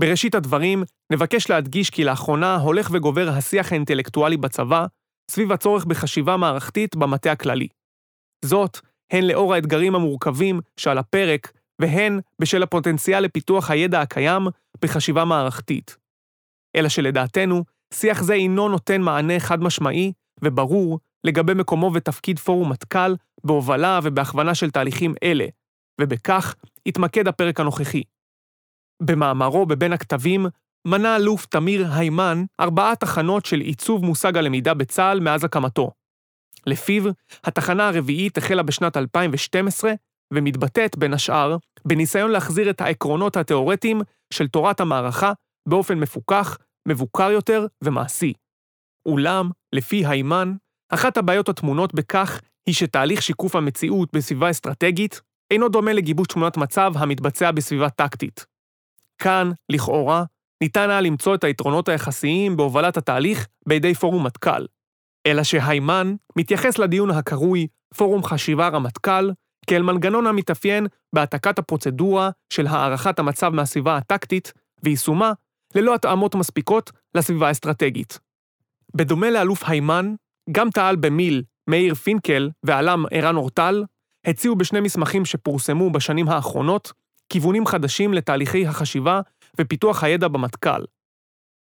בראשית 0.00 0.34
הדברים, 0.34 0.82
נבקש 1.12 1.50
להדגיש 1.50 1.90
כי 1.90 2.04
לאחרונה 2.04 2.56
הולך 2.56 2.90
וגובר 2.92 3.28
השיח 3.28 3.72
האינטלקטואלי 3.72 4.36
בצבא 4.36 4.86
סביב 5.30 5.52
הצורך 5.52 5.84
בחשיבה 5.84 6.36
מערכתית 6.36 6.96
במטה 6.96 7.32
הכללי. 7.32 7.68
זאת, 8.44 8.78
הן 9.12 9.24
לאור 9.24 9.54
האתגרים 9.54 9.94
המורכבים 9.94 10.60
שעל 10.76 10.98
הפרק, 10.98 11.52
והן 11.80 12.20
בשל 12.38 12.62
הפוטנציאל 12.62 13.20
לפיתוח 13.24 13.70
הידע 13.70 14.00
הקיים 14.00 14.42
בחשיבה 14.82 15.24
מערכתית. 15.24 15.96
אלא 16.76 16.88
שלדעתנו, 16.88 17.64
שיח 17.94 18.22
זה 18.22 18.34
אינו 18.34 18.68
נותן 18.68 19.00
מענה 19.00 19.40
חד-משמעי 19.40 20.12
וברור 20.42 20.98
לגבי 21.24 21.54
מקומו 21.54 21.90
ותפקיד 21.94 22.38
פורום 22.38 22.72
מטכ"ל 22.72 23.14
בהובלה 23.44 24.00
ובהכוונה 24.02 24.54
של 24.54 24.70
תהליכים 24.70 25.14
אלה, 25.22 25.46
ובכך 26.00 26.54
התמקד 26.86 27.28
הפרק 27.28 27.60
הנוכחי. 27.60 28.02
במאמרו 29.04 29.66
בבין 29.66 29.92
הכתבים, 29.92 30.46
מנה 30.86 31.16
אלוף 31.16 31.46
תמיר 31.46 31.86
היימן 31.92 32.44
ארבעה 32.60 32.96
תחנות 32.96 33.46
של 33.46 33.60
עיצוב 33.60 34.04
מושג 34.04 34.36
הלמידה 34.36 34.74
בצה"ל 34.74 35.20
מאז 35.20 35.44
הקמתו. 35.44 35.90
לפיו, 36.66 37.04
התחנה 37.44 37.88
הרביעית 37.88 38.38
החלה 38.38 38.62
בשנת 38.62 38.96
2012, 38.96 39.92
ומתבטאת, 40.34 40.98
בין 40.98 41.14
השאר, 41.14 41.56
בניסיון 41.84 42.30
להחזיר 42.30 42.70
את 42.70 42.80
העקרונות 42.80 43.36
התאורטיים 43.36 44.00
של 44.32 44.48
תורת 44.48 44.80
המערכה 44.80 45.32
באופן 45.68 45.98
מפוקח, 45.98 46.58
מבוקר 46.88 47.30
יותר 47.30 47.66
ומעשי. 47.84 48.32
אולם, 49.06 49.50
לפי 49.72 50.06
היימן, 50.06 50.54
אחת 50.88 51.16
הבעיות 51.16 51.48
הטמונות 51.48 51.94
בכך 51.94 52.40
היא 52.66 52.74
שתהליך 52.74 53.22
שיקוף 53.22 53.56
המציאות 53.56 54.08
בסביבה 54.12 54.50
אסטרטגית 54.50 55.20
אינו 55.50 55.68
דומה 55.68 55.92
לגיבוש 55.92 56.28
תמונת 56.28 56.56
מצב 56.56 56.92
המתבצע 56.96 57.50
בסביבה 57.50 57.90
טקטית. 57.90 58.51
כאן, 59.18 59.50
לכאורה, 59.68 60.24
ניתן 60.62 60.90
היה 60.90 61.00
למצוא 61.00 61.34
את 61.34 61.44
היתרונות 61.44 61.88
היחסיים 61.88 62.56
בהובלת 62.56 62.96
התהליך 62.96 63.48
בידי 63.66 63.94
פורום 63.94 64.26
מטכ"ל. 64.26 64.66
אלא 65.26 65.42
שהיימן 65.42 66.14
מתייחס 66.36 66.78
לדיון 66.78 67.10
הקרוי 67.10 67.66
פורום 67.94 68.24
חשיבה 68.24 68.68
רמטכ"ל 68.68 69.30
כאל 69.66 69.82
מנגנון 69.82 70.26
המתאפיין 70.26 70.86
בהעתקת 71.14 71.58
הפרוצדורה 71.58 72.30
של 72.52 72.66
הערכת 72.66 73.18
המצב 73.18 73.48
מהסביבה 73.48 73.96
הטקטית 73.96 74.52
ויישומה 74.82 75.32
ללא 75.74 75.94
התאמות 75.94 76.34
מספיקות 76.34 76.90
לסביבה 77.14 77.48
האסטרטגית. 77.48 78.18
בדומה 78.94 79.30
לאלוף 79.30 79.62
היימן, 79.66 80.14
גם 80.52 80.70
תעל 80.70 80.96
במיל 80.96 81.42
מאיר 81.70 81.94
פינקל 81.94 82.50
ועלם 82.62 83.04
ערן 83.10 83.36
אורטל 83.36 83.84
הציעו 84.26 84.56
בשני 84.56 84.80
מסמכים 84.80 85.24
שפורסמו 85.24 85.90
בשנים 85.90 86.28
האחרונות 86.28 86.92
כיוונים 87.32 87.66
חדשים 87.66 88.14
לתהליכי 88.14 88.66
החשיבה 88.66 89.20
ופיתוח 89.60 90.04
הידע 90.04 90.28
במטכ"ל. 90.28 90.84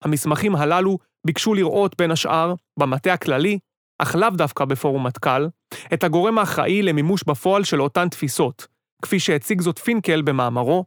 המסמכים 0.03 0.55
הללו 0.55 0.97
ביקשו 1.27 1.53
לראות 1.53 1.97
בין 1.97 2.11
השאר, 2.11 2.53
במטה 2.79 3.13
הכללי, 3.13 3.59
אך 3.99 4.15
לאו 4.15 4.29
דווקא 4.29 4.65
בפורום 4.65 5.07
מטכ"ל, 5.07 5.47
את 5.93 6.03
הגורם 6.03 6.37
האחראי 6.37 6.81
למימוש 6.81 7.23
בפועל 7.23 7.63
של 7.63 7.81
אותן 7.81 8.09
תפיסות, 8.09 8.67
כפי 9.01 9.19
שהציג 9.19 9.61
זאת 9.61 9.79
פינקל 9.79 10.21
במאמרו, 10.21 10.85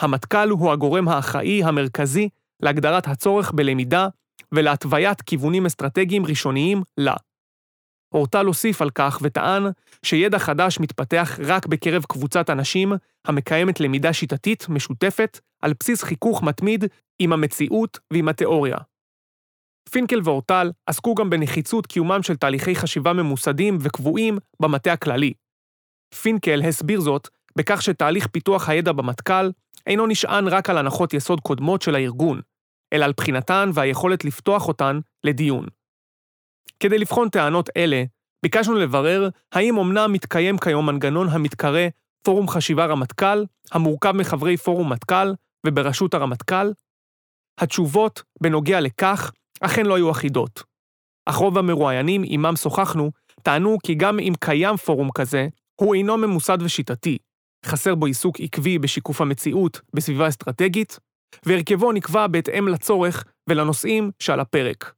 המטכ"ל 0.00 0.48
הוא 0.50 0.72
הגורם 0.72 1.08
האחראי 1.08 1.64
המרכזי 1.64 2.28
להגדרת 2.62 3.08
הצורך 3.08 3.52
בלמידה 3.52 4.08
ולהתוויית 4.52 5.22
כיוונים 5.22 5.66
אסטרטגיים 5.66 6.26
ראשוניים 6.26 6.82
לה. 6.98 7.14
אורטל 8.12 8.46
הוסיף 8.46 8.82
על 8.82 8.90
כך 8.90 9.18
וטען 9.22 9.62
שידע 10.02 10.38
חדש 10.38 10.80
מתפתח 10.80 11.38
רק 11.44 11.66
בקרב 11.66 12.04
קבוצת 12.04 12.50
אנשים 12.50 12.92
המקיימת 13.24 13.80
למידה 13.80 14.12
שיטתית 14.12 14.68
משותפת 14.68 15.40
על 15.62 15.72
בסיס 15.80 16.02
חיכוך 16.02 16.42
מתמיד 16.42 16.84
עם 17.18 17.32
המציאות 17.32 17.98
ועם 18.12 18.28
התיאוריה. 18.28 18.76
פינקל 19.90 20.20
ואורטל 20.24 20.70
עסקו 20.86 21.14
גם 21.14 21.30
בנחיצות 21.30 21.86
קיומם 21.86 22.22
של 22.22 22.36
תהליכי 22.36 22.74
חשיבה 22.74 23.12
ממוסדים 23.12 23.78
וקבועים 23.80 24.38
במטה 24.62 24.92
הכללי. 24.92 25.32
פינקל 26.22 26.62
הסביר 26.62 27.00
זאת 27.00 27.28
בכך 27.56 27.82
שתהליך 27.82 28.26
פיתוח 28.26 28.68
הידע 28.68 28.92
במטכ"ל 28.92 29.50
אינו 29.86 30.06
נשען 30.06 30.48
רק 30.48 30.70
על 30.70 30.78
הנחות 30.78 31.14
יסוד 31.14 31.40
קודמות 31.40 31.82
של 31.82 31.94
הארגון, 31.94 32.40
אלא 32.92 33.04
על 33.04 33.12
בחינתן 33.16 33.70
והיכולת 33.74 34.24
לפתוח 34.24 34.68
אותן 34.68 35.00
לדיון. 35.24 35.66
כדי 36.80 36.98
לבחון 36.98 37.28
טענות 37.28 37.70
אלה, 37.76 38.04
ביקשנו 38.42 38.74
לברר 38.74 39.28
האם 39.52 39.78
אמנם 39.78 40.12
מתקיים 40.12 40.58
כיום 40.58 40.86
מנגנון 40.86 41.28
המתקרא 41.28 41.88
פורום 42.22 42.48
חשיבה 42.48 42.86
רמטכ"ל, 42.86 43.44
המורכב 43.72 44.12
מחברי 44.12 44.56
פורום 44.56 44.92
מטכ"ל 44.92 45.32
ובראשות 45.66 46.14
הרמטכ"ל? 46.14 46.72
התשובות 47.60 48.22
בנוגע 48.40 48.80
לכך 48.80 49.32
אכן 49.60 49.86
לא 49.86 49.94
היו 49.94 50.10
אחידות. 50.10 50.62
אך 51.26 51.34
רוב 51.34 51.58
המרואיינים 51.58 52.22
עמם 52.26 52.56
שוחחנו 52.56 53.10
טענו 53.42 53.78
כי 53.82 53.94
גם 53.94 54.18
אם 54.18 54.32
קיים 54.40 54.76
פורום 54.76 55.10
כזה, 55.14 55.48
הוא 55.80 55.94
אינו 55.94 56.16
ממוסד 56.16 56.58
ושיטתי, 56.62 57.18
חסר 57.66 57.94
בו 57.94 58.06
עיסוק 58.06 58.40
עקבי 58.40 58.78
בשיקוף 58.78 59.20
המציאות 59.20 59.80
בסביבה 59.94 60.28
אסטרטגית, 60.28 60.98
והרכבו 61.46 61.92
נקבע 61.92 62.26
בהתאם 62.26 62.68
לצורך 62.68 63.24
ולנושאים 63.48 64.10
שעל 64.18 64.40
הפרק. 64.40 64.92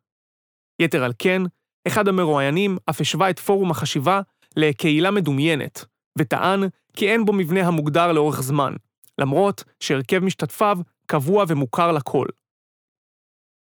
יתר 0.83 1.05
על 1.05 1.13
כן, 1.19 1.43
אחד 1.87 2.09
המרואיינים 2.09 2.77
אף 2.91 3.01
השווה 3.01 3.31
את 3.31 3.39
פורום 3.39 3.71
החשיבה 3.71 4.21
לקהילה 4.57 5.11
מדומיינת, 5.11 5.85
וטען 6.19 6.61
כי 6.97 7.13
אין 7.13 7.25
בו 7.25 7.33
מבנה 7.33 7.67
המוגדר 7.67 8.13
לאורך 8.13 8.43
זמן, 8.43 8.75
למרות 9.19 9.65
שהרכב 9.81 10.19
משתתפיו 10.19 10.79
קבוע 11.07 11.45
ומוכר 11.49 11.93
לכל. 11.93 12.27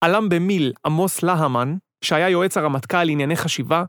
עלם 0.04 0.28
במיל 0.28 0.72
עמוס 0.86 1.22
להמן, 1.22 1.76
שהיה 2.04 2.28
יועץ 2.28 2.56
הרמטכ"ל 2.56 3.04
לענייני 3.04 3.36
חשיבה, 3.36 3.84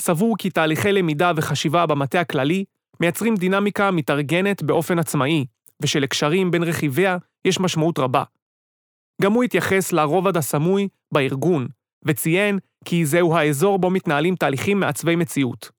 סבור 0.00 0.36
כי 0.38 0.50
תהליכי 0.50 0.92
למידה 0.92 1.32
וחשיבה 1.36 1.86
במטה 1.86 2.20
הכללי 2.20 2.64
מייצרים 3.00 3.34
דינמיקה 3.34 3.90
מתארגנת 3.90 4.62
באופן 4.62 4.98
עצמאי, 4.98 5.44
ושלקשרים 5.82 6.50
בין 6.50 6.62
רכיביה 6.62 7.16
יש 7.44 7.60
משמעות 7.60 7.98
רבה. 7.98 8.24
גם 9.22 9.32
הוא 9.32 9.44
התייחס 9.44 9.92
לרובד 9.92 10.36
הסמוי 10.36 10.88
בארגון, 11.12 11.68
וציין 12.04 12.58
כי 12.84 13.06
זהו 13.06 13.36
האזור 13.36 13.78
בו 13.78 13.90
מתנהלים 13.90 14.36
תהליכים 14.36 14.80
מעצבי 14.80 15.16
מציאות. 15.16 15.70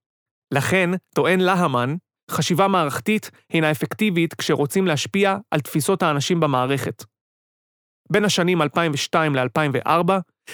לכן, 0.53 0.89
טוען 1.15 1.39
להמן, 1.39 1.96
חשיבה 2.31 2.67
מערכתית 2.67 3.31
הינה 3.50 3.72
אפקטיבית 3.72 4.34
כשרוצים 4.34 4.88
להשפיע 4.88 5.38
על 5.51 5.60
תפיסות 5.60 6.03
האנשים 6.03 6.39
במערכת. 6.39 7.03
בין 8.12 8.25
השנים 8.25 8.62
2002 8.62 9.36
ל-2004, 9.36 10.12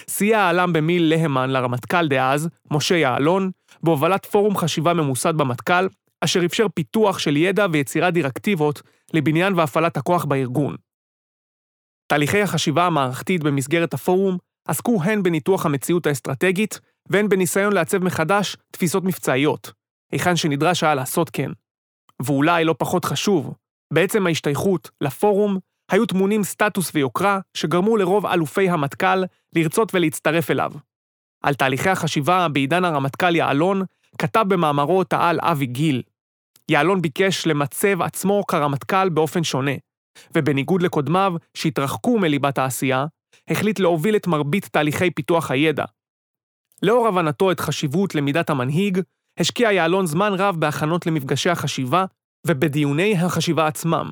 סייע 0.07 0.39
העלם 0.39 0.73
במיל 0.73 1.09
להמן 1.09 1.49
לרמטכ"ל 1.49 2.07
דאז, 2.07 2.49
משה 2.71 2.95
יעלון, 2.95 3.51
בהובלת 3.83 4.25
פורום 4.25 4.57
חשיבה 4.57 4.93
ממוסד 4.93 5.37
במטכ"ל, 5.37 5.87
אשר 6.21 6.45
אפשר 6.45 6.67
פיתוח 6.73 7.19
של 7.19 7.37
ידע 7.37 7.65
ויצירת 7.71 8.13
דירקטיבות 8.13 8.81
לבניין 9.13 9.53
והפעלת 9.53 9.97
הכוח 9.97 10.25
בארגון. 10.25 10.75
תהליכי 12.07 12.41
החשיבה 12.41 12.85
המערכתית 12.85 13.43
במסגרת 13.43 13.93
הפורום 13.93 14.37
עסקו 14.67 15.03
הן 15.03 15.24
בניתוח 15.24 15.65
המציאות 15.65 16.07
האסטרטגית, 16.07 16.79
והן 17.09 17.30
בניסיון 17.30 17.73
לעצב 17.73 18.03
מחדש 18.03 18.58
תפיסות 18.71 19.03
מבצעיות, 19.03 19.71
היכן 20.12 20.36
שנדרש 20.36 20.84
היה 20.84 20.95
לעשות 20.95 21.30
כן. 21.30 21.51
ואולי 22.21 22.65
לא 22.65 22.75
פחות 22.77 23.06
חשוב, 23.06 23.53
בעצם 23.93 24.27
ההשתייכות 24.27 24.89
לפורום 25.01 25.58
היו 25.91 26.06
טמונים 26.06 26.43
סטטוס 26.43 26.91
ויוקרה 26.95 27.39
שגרמו 27.53 27.97
לרוב 27.97 28.25
אלופי 28.25 28.69
המטכ"ל 28.69 29.23
לרצות 29.56 29.95
ולהצטרף 29.95 30.51
אליו. 30.51 30.71
על 31.43 31.53
תהליכי 31.53 31.89
החשיבה 31.89 32.47
בעידן 32.47 32.86
הרמטכ"ל 32.86 33.36
יעלון, 33.36 33.82
כתב 34.17 34.45
במאמרו 34.47 35.03
תעל 35.03 35.39
אבי 35.41 35.65
גיל. 35.65 36.01
יעלון 36.69 37.01
ביקש 37.01 37.47
למצב 37.47 38.01
עצמו 38.01 38.43
כרמטכ"ל 38.47 39.10
באופן 39.10 39.43
שונה, 39.43 39.71
ובניגוד 40.36 40.82
לקודמיו 40.82 41.34
שהתרחקו 41.53 42.19
מליבת 42.19 42.58
העשייה, 42.58 43.06
החליט 43.49 43.79
להוביל 43.79 44.15
את 44.15 44.27
מרבית 44.27 44.65
תהליכי 44.65 45.12
פיתוח 45.12 45.51
הידע. 45.51 45.86
לאור 46.83 47.07
הבנתו 47.07 47.51
את 47.51 47.60
חשיבות 47.60 48.15
למידת 48.15 48.49
המנהיג, 48.49 48.99
השקיע 49.39 49.71
יעלון 49.71 50.05
זמן 50.05 50.33
רב 50.33 50.55
בהכנות 50.60 51.05
למפגשי 51.05 51.49
החשיבה 51.49 52.05
ובדיוני 52.47 53.17
החשיבה 53.17 53.67
עצמם. 53.67 54.12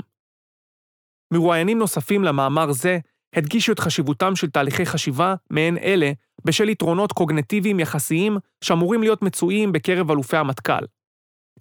מרואיינים 1.34 1.80
נוספים 1.80 2.24
למאמר 2.24 2.72
זה 2.72 2.98
הדגישו 3.36 3.72
את 3.72 3.80
חשיבותם 3.80 4.36
של 4.36 4.50
תהליכי 4.50 4.86
חשיבה 4.86 5.36
מעין 5.50 5.78
אלה 5.78 6.12
בשל 6.46 6.70
יתרונות 6.70 7.12
קוגנטיביים 7.12 7.80
יחסיים 7.80 8.38
שאמורים 8.64 9.02
להיות 9.02 9.22
מצויים 9.22 9.72
בקרב 9.72 10.12
אלופי 10.12 10.38
המטכ"ל. 10.38 10.86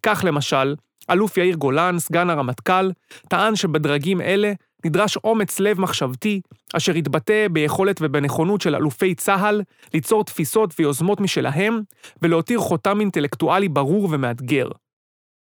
כך 0.02 0.24
למשל, 0.26 0.74
אלוף 1.10 1.36
יאיר 1.36 1.56
גולן, 1.56 1.98
סגן 1.98 2.30
הרמטכ"ל, 2.30 2.90
טען 3.28 3.56
שבדרגים 3.56 4.20
אלה 4.20 4.52
נדרש 4.86 5.16
אומץ 5.16 5.60
לב 5.60 5.80
מחשבתי, 5.80 6.40
אשר 6.76 6.96
יתבטא 6.96 7.48
ביכולת 7.48 7.96
ובנכונות 8.02 8.60
של 8.60 8.74
אלופי 8.74 9.14
צה"ל 9.14 9.62
ליצור 9.94 10.24
תפיסות 10.24 10.74
ויוזמות 10.78 11.20
משלהם, 11.20 11.80
ולהותיר 12.22 12.58
חותם 12.58 13.00
אינטלקטואלי 13.00 13.68
ברור 13.68 14.08
ומאתגר. 14.12 14.68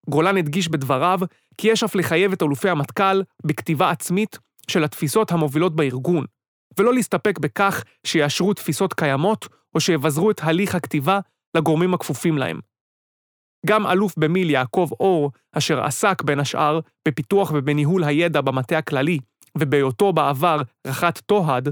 גולן 0.09 0.38
הדגיש 0.38 0.67
בדבריו 0.67 1.19
כי 1.57 1.67
יש 1.67 1.83
אף 1.83 1.95
לחייב 1.95 2.31
את 2.31 2.43
אלופי 2.43 2.69
המטכ"ל 2.69 3.21
בכתיבה 3.45 3.89
עצמית 3.89 4.39
של 4.67 4.83
התפיסות 4.83 5.31
המובילות 5.31 5.75
בארגון, 5.75 6.25
ולא 6.79 6.93
להסתפק 6.93 7.39
בכך 7.39 7.83
שיאשרו 8.05 8.53
תפיסות 8.53 8.93
קיימות 8.93 9.47
או 9.75 9.79
שיבזרו 9.79 10.31
את 10.31 10.41
הליך 10.43 10.75
הכתיבה 10.75 11.19
לגורמים 11.57 11.93
הכפופים 11.93 12.38
להם. 12.38 12.59
גם 13.65 13.88
אלוף 13.88 14.13
במיל 14.17 14.49
יעקב 14.49 14.89
אור, 14.99 15.31
אשר 15.51 15.83
עסק 15.83 16.21
בין 16.21 16.39
השאר 16.39 16.79
בפיתוח 17.07 17.51
ובניהול 17.55 18.03
הידע 18.03 18.41
במטה 18.41 18.77
הכללי, 18.77 19.19
ובהיותו 19.57 20.13
בעבר 20.13 20.61
רח"ט 20.87 21.19
תוהד, 21.25 21.69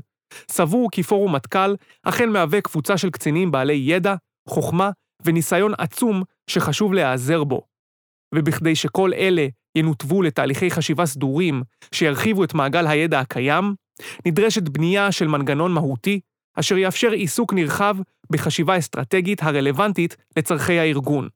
סבור 0.52 0.90
כי 0.92 1.04
פורום 1.04 1.36
מטכ"ל 1.36 1.76
אכן 2.04 2.30
מהווה 2.30 2.62
קבוצה 2.62 2.98
של 2.98 3.10
קצינים 3.10 3.52
בעלי 3.52 3.74
ידע, 3.74 4.16
חוכמה 4.50 4.92
וניסיון 5.26 5.74
עצום 5.78 6.24
שחשוב 6.50 6.94
להיעזר 6.94 7.44
בו. 7.44 7.62
ובכדי 8.36 8.76
שכל 8.76 9.14
אלה 9.14 9.48
ינותבו 9.76 10.22
לתהליכי 10.22 10.72
חשיבה 10.72 11.06
סדורים 11.06 11.64
שירחיבו 11.94 12.44
את 12.44 12.54
מעגל 12.54 12.88
הידע 12.88 13.20
הקיים, 13.20 13.76
נדרשת 14.28 14.70
בנייה 14.70 15.12
של 15.12 15.28
מנגנון 15.28 15.74
מהותי 15.74 16.20
אשר 16.60 16.78
יאפשר 16.78 17.12
עיסוק 17.12 17.54
נרחב 17.54 17.98
בחשיבה 18.32 18.78
אסטרטגית 18.78 19.44
הרלוונטית 19.44 20.16
לצורכי 20.38 20.80
הארגון. 20.80 21.30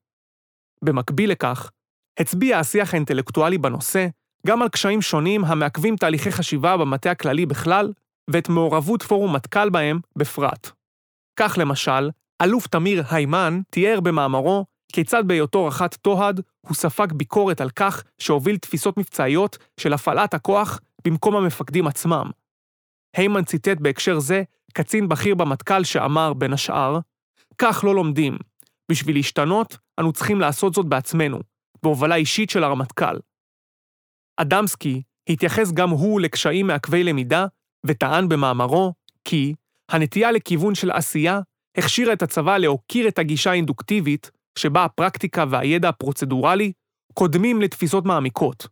במקביל 0.81 1.31
לכך, 1.31 1.71
הצביע 2.19 2.59
השיח 2.59 2.93
האינטלקטואלי 2.93 3.57
בנושא 3.57 4.07
גם 4.47 4.61
על 4.61 4.69
קשיים 4.69 5.01
שונים 5.01 5.45
המעכבים 5.45 5.95
תהליכי 5.95 6.31
חשיבה 6.31 6.77
במטה 6.77 7.11
הכללי 7.11 7.45
בכלל, 7.45 7.93
ואת 8.29 8.49
מעורבות 8.49 9.03
פורום 9.03 9.35
מטכ"ל 9.35 9.69
בהם 9.69 9.99
בפרט. 10.15 10.71
כך 11.39 11.57
למשל, 11.57 12.09
אלוף 12.41 12.67
תמיר 12.67 13.03
היימן 13.09 13.61
תיאר 13.69 13.99
במאמרו 13.99 14.65
כיצד 14.91 15.23
בהיותו 15.27 15.65
רח"ט 15.65 15.95
תוהד 15.95 16.41
הוא 16.67 16.75
ספג 16.75 17.13
ביקורת 17.13 17.61
על 17.61 17.69
כך 17.69 18.03
שהוביל 18.19 18.57
תפיסות 18.57 18.97
מבצעיות 18.97 19.57
של 19.79 19.93
הפעלת 19.93 20.33
הכוח 20.33 20.79
במקום 21.05 21.35
המפקדים 21.35 21.87
עצמם. 21.87 22.31
היימן 23.15 23.43
ציטט 23.43 23.77
בהקשר 23.79 24.19
זה 24.19 24.43
קצין 24.73 25.09
בכיר 25.09 25.35
במטכ"ל 25.35 25.83
שאמר, 25.83 26.33
בין 26.33 26.53
השאר, 26.53 26.99
כך 27.57 27.83
לא 27.83 27.95
לומדים. 27.95 28.37
בשביל 28.91 29.15
להשתנות, 29.15 29.77
אנו 29.99 30.11
צריכים 30.13 30.41
לעשות 30.41 30.73
זאת 30.73 30.85
בעצמנו, 30.85 31.39
בהובלה 31.83 32.15
אישית 32.15 32.49
של 32.49 32.63
הרמטכ"ל. 32.63 33.17
אדמסקי 34.37 35.01
התייחס 35.29 35.71
גם 35.71 35.89
הוא 35.89 36.21
לקשיים 36.21 36.67
מעכבי 36.67 37.03
למידה, 37.03 37.45
וטען 37.85 38.29
במאמרו 38.29 38.93
כי 39.23 39.53
הנטייה 39.91 40.31
לכיוון 40.31 40.75
של 40.75 40.91
עשייה 40.91 41.39
הכשירה 41.77 42.13
את 42.13 42.21
הצבא 42.21 42.57
להוקיר 42.57 43.07
את 43.07 43.19
הגישה 43.19 43.51
האינדוקטיבית, 43.51 44.31
שבה 44.59 44.85
הפרקטיקה 44.85 45.45
והידע 45.49 45.89
הפרוצדורלי 45.89 46.71
קודמים 47.13 47.61
לתפיסות 47.61 48.05
מעמיקות. 48.05 48.67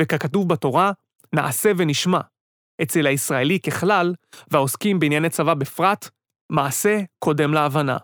וככתוב 0.00 0.48
בתורה, 0.48 0.92
נעשה 1.34 1.72
ונשמע. 1.76 2.20
אצל 2.82 3.06
הישראלי 3.06 3.60
ככלל, 3.60 4.14
והעוסקים 4.50 4.98
בענייני 4.98 5.30
צבא 5.30 5.54
בפרט, 5.54 6.08
מעשה 6.52 7.00
קודם 7.18 7.54
להבנה. 7.54 7.96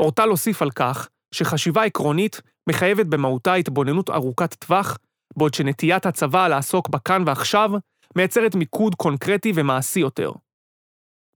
אורטל 0.00 0.28
הוסיף 0.28 0.62
על 0.62 0.70
כך 0.70 1.08
שחשיבה 1.34 1.84
עקרונית 1.84 2.40
מחייבת 2.68 3.06
במהותה 3.06 3.54
התבוננות 3.54 4.10
ארוכת 4.10 4.54
טווח 4.54 4.98
בעוד 5.36 5.54
שנטיית 5.54 6.06
הצבא 6.06 6.48
לעסוק 6.48 6.88
בכאן 6.88 7.22
ועכשיו 7.26 7.70
מייצרת 8.16 8.54
מיקוד 8.54 8.94
קונקרטי 8.94 9.52
ומעשי 9.54 10.00
יותר. 10.00 10.32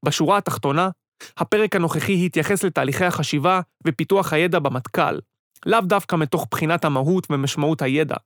בשורה 0.05 0.39
התחתונה, 0.39 0.89
הפרק 1.37 1.77
הנוכחי 1.77 2.27
התייחס 2.27 2.65
לתהליכי 2.65 3.05
החשיבה 3.05 3.61
ופיתוח 3.87 4.33
הידע 4.33 4.59
במטכ"ל, 4.59 5.19
לאו 5.67 5.81
דווקא 5.81 6.17
מתוך 6.17 6.47
בחינת 6.51 6.85
המהות 6.85 7.27
ומשמעות 7.31 7.83
הידע, 7.83 8.17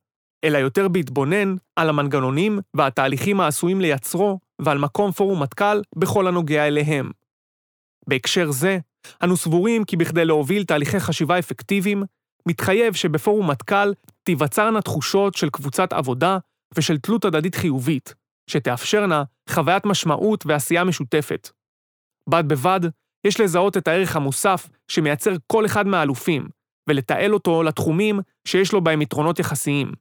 אלא 0.45 0.59
יותר 0.59 0.89
בהתבונן 0.89 1.57
על 1.77 1.89
המנגנונים 1.89 2.59
והתהליכים 2.75 3.41
העשויים 3.41 3.81
לייצרו 3.81 4.39
ועל 4.59 4.79
מקום 4.79 5.13
פורום 5.13 5.43
מטכ"ל 5.43 5.83
בכל 5.97 6.27
הנוגע 6.27 6.67
אליהם. 6.67 7.11
בהקשר 8.07 8.51
זה, 8.51 8.79
אנו 9.25 9.37
סבורים 9.37 9.85
כי 9.85 9.97
בכדי 9.97 10.25
להוביל 10.25 10.65
תהליכי 10.65 11.01
חשיבה 11.01 11.39
אפקטיביים, 11.39 12.03
מתחייב 12.47 12.95
שבפורום 12.95 13.51
מטכ"ל 13.51 13.93
תיווצרנה 14.29 14.83
תחושות 14.83 15.35
של 15.35 15.51
קבוצת 15.51 15.93
עבודה 15.93 16.39
ושל 16.75 16.99
תלות 16.99 17.25
הדדית 17.25 17.55
חיובית, 17.55 18.15
שתאפשרנה 18.51 19.23
חוויית 19.49 19.87
משמעות 19.87 20.47
ועשייה 20.47 20.85
משותפת. 20.85 21.51
בד 22.29 22.45
בבד, 22.49 22.81
יש 23.27 23.41
לזהות 23.41 23.77
את 23.77 23.89
הערך 23.89 24.17
המוסף 24.17 24.69
שמייצר 24.89 25.33
כל 25.47 25.67
אחד 25.67 25.87
מהאלופים, 25.87 26.49
ולתעל 26.89 27.35
אותו 27.35 27.63
לתחומים 27.63 28.21
שיש 28.49 28.73
לו 28.73 28.81
בהם 28.81 29.03
יתרונות 29.03 29.39
יחסיים. 29.39 29.93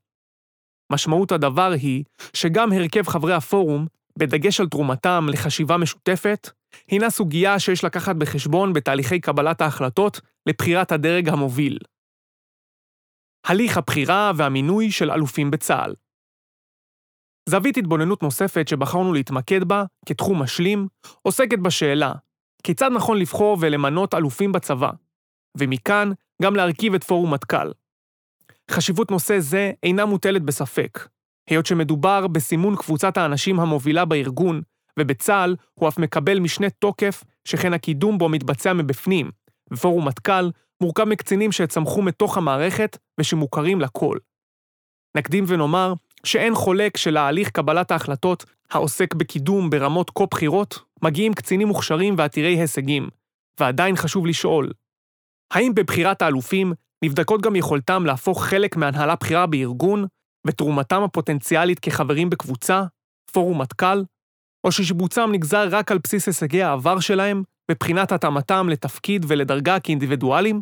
משמעות 0.91 1.31
הדבר 1.31 1.71
היא 1.71 2.03
שגם 2.33 2.71
הרכב 2.71 3.07
חברי 3.07 3.33
הפורום, 3.33 3.87
בדגש 4.19 4.59
על 4.59 4.67
תרומתם 4.67 5.27
לחשיבה 5.29 5.77
משותפת, 5.77 6.49
הינה 6.87 7.09
סוגיה 7.09 7.59
שיש 7.59 7.83
לקחת 7.83 8.15
בחשבון 8.15 8.73
בתהליכי 8.73 9.19
קבלת 9.19 9.61
ההחלטות 9.61 10.21
לבחירת 10.45 10.91
הדרג 10.91 11.29
המוביל. 11.29 11.77
הליך 13.47 13.77
הבחירה 13.77 14.31
והמינוי 14.35 14.91
של 14.91 15.11
אלופים 15.11 15.51
בצה"ל. 15.51 15.93
זווית 17.49 17.77
התבוננות 17.77 18.23
נוספת 18.23 18.67
שבחרנו 18.67 19.13
להתמקד 19.13 19.63
בה, 19.63 19.83
כתחום 20.05 20.41
משלים, 20.41 20.87
עוסקת 21.21 21.59
בשאלה 21.59 22.13
כיצד 22.63 22.89
נכון 22.95 23.17
לבחור 23.17 23.57
ולמנות 23.61 24.13
אלופים 24.13 24.51
בצבא, 24.51 24.91
ומכאן 25.57 26.11
גם 26.41 26.55
להרכיב 26.55 26.93
את 26.93 27.03
פורום 27.03 27.33
מטכ"ל. 27.33 27.71
חשיבות 28.71 29.11
נושא 29.11 29.39
זה 29.39 29.71
אינה 29.83 30.05
מוטלת 30.05 30.41
בספק, 30.41 31.07
היות 31.49 31.65
שמדובר 31.65 32.27
בסימון 32.27 32.75
קבוצת 32.75 33.17
האנשים 33.17 33.59
המובילה 33.59 34.05
בארגון, 34.05 34.61
ובצה"ל 34.99 35.55
הוא 35.73 35.89
אף 35.89 35.97
מקבל 35.97 36.39
משנה 36.39 36.69
תוקף, 36.69 37.23
שכן 37.45 37.73
הקידום 37.73 38.17
בו 38.17 38.29
מתבצע 38.29 38.73
מבפנים, 38.73 39.31
ופורום 39.71 40.07
מטכ"ל 40.07 40.49
מורכב 40.81 41.03
מקצינים 41.03 41.51
שצמחו 41.51 42.01
מתוך 42.01 42.37
המערכת 42.37 42.97
ושמוכרים 43.19 43.81
לכל. 43.81 44.17
נקדים 45.17 45.43
ונאמר 45.47 45.93
שאין 46.23 46.55
חולק 46.55 46.97
שלהליך 46.97 47.49
קבלת 47.49 47.91
ההחלטות 47.91 48.45
העוסק 48.71 49.13
בקידום 49.13 49.69
ברמות 49.69 50.09
כה 50.09 50.25
בכירות, 50.31 50.79
מגיעים 51.01 51.33
קצינים 51.33 51.67
מוכשרים 51.67 52.15
ועתירי 52.17 52.57
הישגים, 52.57 53.09
ועדיין 53.59 53.95
חשוב 53.95 54.25
לשאול, 54.25 54.71
האם 55.51 55.71
בבחירת 55.75 56.21
האלופים 56.21 56.73
נבדקות 57.03 57.41
גם 57.41 57.55
יכולתם 57.55 58.05
להפוך 58.05 58.45
חלק 58.45 58.75
מהנהלה 58.75 59.15
בכירה 59.15 59.47
בארגון, 59.47 60.05
ותרומתם 60.47 61.03
הפוטנציאלית 61.03 61.79
כחברים 61.79 62.29
בקבוצה, 62.29 62.83
פורום 63.31 63.61
מטכ"ל, 63.61 64.03
או 64.63 64.71
ששיבוצם 64.71 65.29
נגזר 65.31 65.67
רק 65.71 65.91
על 65.91 65.97
בסיס 66.03 66.27
הישגי 66.27 66.63
העבר 66.63 66.99
שלהם, 66.99 67.43
מבחינת 67.71 68.11
התאמתם 68.11 68.69
לתפקיד 68.69 69.25
ולדרגה 69.27 69.79
כאינדיבידואלים? 69.79 70.61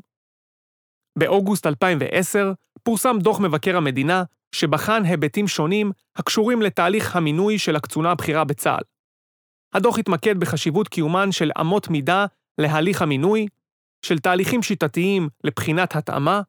באוגוסט 1.19 1.67
2010 1.67 2.53
פורסם 2.84 3.17
דוח 3.19 3.39
מבקר 3.39 3.77
המדינה 3.77 4.23
שבחן 4.51 5.05
היבטים 5.05 5.47
שונים 5.47 5.91
הקשורים 6.15 6.62
לתהליך 6.62 7.15
המינוי 7.15 7.60
של 7.60 7.75
הקצונה 7.75 8.12
הבכירה 8.12 8.43
בצה"ל. 8.43 8.84
הדוח 9.73 9.99
התמקד 9.99 10.39
בחשיבות 10.39 10.88
קיומן 10.88 11.31
של 11.31 11.51
אמות 11.60 11.89
מידה 11.89 12.25
להליך 12.58 13.01
המינוי, 13.01 13.47
של 14.05 14.19
תהליכים 14.19 14.63
שיטתיים 14.63 15.29
לבחינת 15.43 15.95
התאמה, 15.95 16.41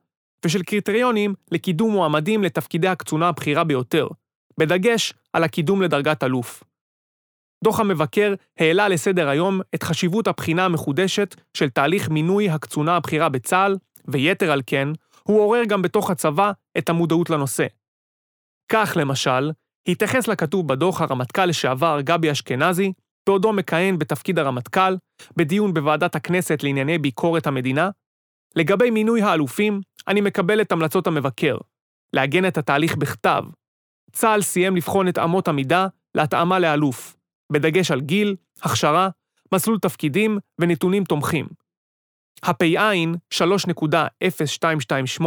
ושל 0.45 0.63
קריטריונים 0.63 1.35
לקידום 1.51 1.93
מועמדים 1.93 2.43
לתפקידי 2.45 2.89
הקצונה 2.89 3.29
הבכירה 3.29 3.65
ביותר, 3.65 4.09
בדגש 4.59 5.15
על 5.33 5.45
הקידום 5.45 5.83
לדרגת 5.83 6.25
אלוף. 6.25 6.65
דוח 7.67 7.81
המבקר 7.81 8.35
העלה 8.59 8.89
לסדר 8.89 9.29
היום 9.29 9.61
את 9.75 9.83
חשיבות 9.83 10.27
הבחינה 10.27 10.65
המחודשת 10.65 11.35
של 11.55 11.71
תהליך 11.71 12.09
מינוי 12.09 12.51
הקצונה 12.51 12.97
הבכירה 12.97 13.29
בצה"ל, 13.29 13.77
ויתר 14.09 14.53
על 14.53 14.63
כן, 14.67 14.89
הוא 15.23 15.41
עורר 15.41 15.65
גם 15.65 15.83
בתוך 15.83 16.11
הצבא 16.11 16.53
את 16.79 16.89
המודעות 16.89 17.31
לנושא. 17.31 17.67
כך, 18.73 18.97
למשל, 18.97 19.51
התייחס 19.89 20.29
לכתוב 20.29 20.69
בדוח 20.69 21.01
הרמטכ"ל 21.01 21.47
לשעבר 21.47 22.01
גבי 22.01 22.33
אשכנזי, 22.33 22.93
בעודו 23.27 23.53
מכהן 23.53 23.99
בתפקיד 23.99 24.39
הרמטכ"ל, 24.39 24.97
בדיון 25.37 25.75
בוועדת 25.75 26.15
הכנסת 26.15 26.63
לענייני 26.63 26.99
ביקורת 26.99 27.47
המדינה, 27.47 27.91
לגבי 28.57 28.91
מינוי 28.91 29.23
האלופים, 29.23 29.81
אני 30.09 30.21
מקבל 30.21 30.61
את 30.61 30.73
המלצות 30.73 31.07
המבקר, 31.07 31.57
לעגן 32.13 32.49
את 32.49 32.59
התהליך 32.59 32.97
בכתב. 32.97 33.43
צה"ל 34.13 34.43
סיים 34.43 34.77
לבחון 34.77 35.09
את 35.09 35.19
אמות 35.19 35.49
המידה 35.49 35.87
להתאמה 36.15 36.59
לאלוף, 36.59 37.16
בדגש 37.53 37.91
על 37.91 38.01
גיל, 38.01 38.37
הכשרה, 38.63 39.09
מסלול 39.55 39.79
תפקידים 39.79 40.39
ונתונים 40.59 41.05
תומכים. 41.05 41.47
הפ"ע 42.43 42.93
3.0228 43.35 45.25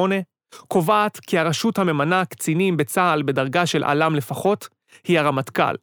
קובעת 0.67 1.19
כי 1.19 1.37
הרשות 1.37 1.77
הממנה 1.77 2.25
קצינים 2.25 2.77
בצה"ל 2.77 3.23
בדרגה 3.23 3.65
של 3.65 3.83
על"ם 3.83 4.15
לפחות 4.15 4.67
היא 5.07 5.19
הרמטכ"ל, 5.19 5.75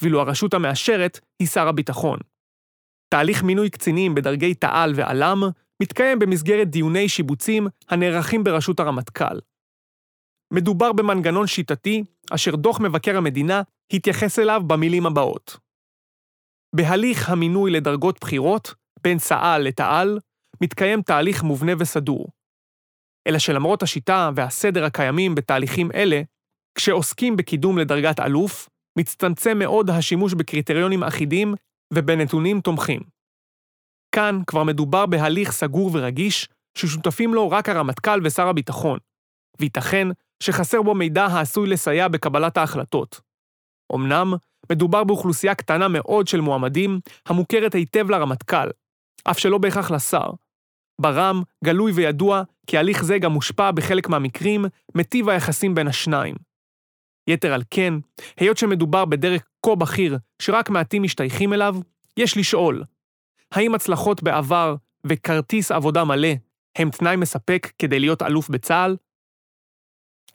ואילו 0.00 0.20
הרשות 0.20 0.54
המאשרת 0.54 1.20
היא 1.38 1.48
שר 1.48 1.68
הביטחון. 1.68 2.18
תהליך 3.08 3.42
מינוי 3.42 3.70
קצינים 3.70 4.14
בדרגי 4.14 4.54
תע"ל 4.54 4.92
ועל"ם 4.96 5.42
מתקיים 5.82 6.18
במסגרת 6.18 6.68
דיוני 6.68 7.08
שיבוצים 7.08 7.66
הנערכים 7.88 8.44
ברשות 8.44 8.80
הרמטכ"ל. 8.80 9.38
מדובר 10.52 10.92
במנגנון 10.92 11.46
שיטתי, 11.46 12.04
אשר 12.30 12.56
דוח 12.56 12.80
מבקר 12.80 13.16
המדינה 13.16 13.62
התייחס 13.92 14.38
אליו 14.38 14.62
במילים 14.66 15.06
הבאות. 15.06 15.56
בהליך 16.76 17.30
המינוי 17.30 17.70
לדרגות 17.70 18.20
בחירות, 18.20 18.74
בין 19.02 19.18
צה"ל 19.18 19.62
לתע"ל, 19.62 20.18
מתקיים 20.60 21.02
תהליך 21.02 21.42
מובנה 21.42 21.72
וסדור. 21.78 22.28
אלא 23.26 23.38
שלמרות 23.38 23.82
השיטה 23.82 24.30
והסדר 24.36 24.84
הקיימים 24.84 25.34
בתהליכים 25.34 25.90
אלה, 25.94 26.22
כשעוסקים 26.74 27.36
בקידום 27.36 27.78
לדרגת 27.78 28.20
אלוף, 28.20 28.68
מצטמצם 28.98 29.58
מאוד 29.58 29.90
השימוש 29.90 30.34
בקריטריונים 30.34 31.02
אחידים 31.02 31.54
ובנתונים 31.94 32.60
תומכים. 32.60 33.00
כאן 34.14 34.40
כבר 34.46 34.64
מדובר 34.64 35.06
בהליך 35.06 35.52
סגור 35.52 35.90
ורגיש, 35.92 36.48
ששותפים 36.78 37.34
לו 37.34 37.50
רק 37.50 37.68
הרמטכ"ל 37.68 38.20
ושר 38.24 38.48
הביטחון, 38.48 38.98
וייתכן 39.60 40.08
שחסר 40.42 40.82
בו 40.82 40.94
מידע 40.94 41.24
העשוי 41.24 41.68
לסייע 41.68 42.08
בקבלת 42.08 42.56
ההחלטות. 42.56 43.20
אמנם, 43.94 44.34
מדובר 44.72 45.04
באוכלוסייה 45.04 45.54
קטנה 45.54 45.88
מאוד 45.88 46.26
של 46.26 46.40
מועמדים, 46.40 47.00
המוכרת 47.26 47.74
היטב 47.74 48.10
לרמטכ"ל, 48.10 48.68
אף 49.24 49.38
שלא 49.38 49.58
בהכרח 49.58 49.90
לשר. 49.90 50.30
ברם, 51.00 51.42
גלוי 51.64 51.92
וידוע 51.92 52.42
כי 52.66 52.78
הליך 52.78 53.04
זה 53.04 53.18
גם 53.18 53.32
מושפע 53.32 53.70
בחלק 53.70 54.08
מהמקרים 54.08 54.64
מטיב 54.94 55.28
היחסים 55.28 55.74
בין 55.74 55.88
השניים. 55.88 56.34
יתר 57.28 57.52
על 57.52 57.62
כן, 57.70 57.94
היות 58.36 58.56
שמדובר 58.56 59.04
בדרג 59.04 59.40
כה 59.66 59.74
בכיר 59.74 60.18
שרק 60.42 60.70
מעטים 60.70 61.02
משתייכים 61.02 61.52
אליו, 61.52 61.76
יש 62.16 62.36
לשאול, 62.36 62.84
האם 63.52 63.74
הצלחות 63.74 64.22
בעבר 64.22 64.74
וכרטיס 65.06 65.70
עבודה 65.70 66.04
מלא 66.04 66.28
הם 66.78 66.90
תנאי 66.90 67.16
מספק 67.16 67.72
כדי 67.78 68.00
להיות 68.00 68.22
אלוף 68.22 68.48
בצה"ל? 68.48 68.96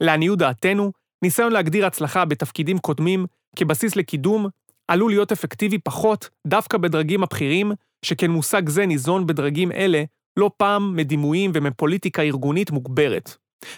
לעניות 0.01 0.39
דעתנו, 0.39 0.91
ניסיון 1.21 1.51
להגדיר 1.51 1.85
הצלחה 1.85 2.25
בתפקידים 2.25 2.77
קודמים 2.77 3.25
כבסיס 3.57 3.95
לקידום 3.95 4.47
עלול 4.87 5.11
להיות 5.11 5.31
אפקטיבי 5.31 5.77
פחות 5.77 6.29
דווקא 6.47 6.77
בדרגים 6.77 7.23
הבכירים, 7.23 7.71
שכן 8.05 8.31
מושג 8.31 8.69
זה 8.69 8.85
ניזון 8.85 9.27
בדרגים 9.27 9.71
אלה 9.71 10.03
לא 10.39 10.51
פעם 10.57 10.95
מדימויים 10.95 11.51
ומפוליטיקה 11.53 12.21
ארגונית 12.21 12.71
מוגברת, 12.71 13.35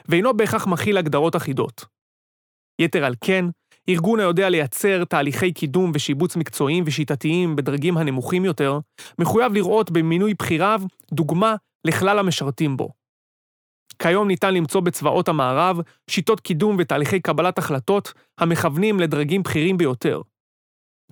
ואינו 0.09 0.37
בהכרח 0.37 0.67
מכיל 0.67 0.97
הגדרות 0.97 1.35
אחידות. 1.35 1.85
יתר 2.81 3.05
על 3.05 3.15
כן, 3.21 3.45
ארגון 3.89 4.19
היודע 4.19 4.49
לייצר 4.49 5.03
תהליכי 5.03 5.51
קידום 5.51 5.91
ושיבוץ 5.93 6.35
מקצועיים 6.35 6.83
ושיטתיים 6.87 7.55
בדרגים 7.55 7.97
הנמוכים 7.97 8.45
יותר, 8.45 8.79
מחויב 9.19 9.53
לראות 9.53 9.91
במינוי 9.91 10.33
בחיריו 10.33 10.81
דוגמה 11.13 11.55
לכלל 11.87 12.19
המשרתים 12.19 12.77
בו. 12.77 12.98
כיום 14.01 14.27
ניתן 14.27 14.53
למצוא 14.53 14.81
בצבאות 14.81 15.27
המערב 15.27 15.79
שיטות 16.09 16.39
קידום 16.39 16.75
ותהליכי 16.79 17.19
קבלת 17.19 17.57
החלטות 17.57 18.13
המכוונים 18.37 18.99
לדרגים 18.99 19.43
בכירים 19.43 19.77
ביותר. 19.77 20.21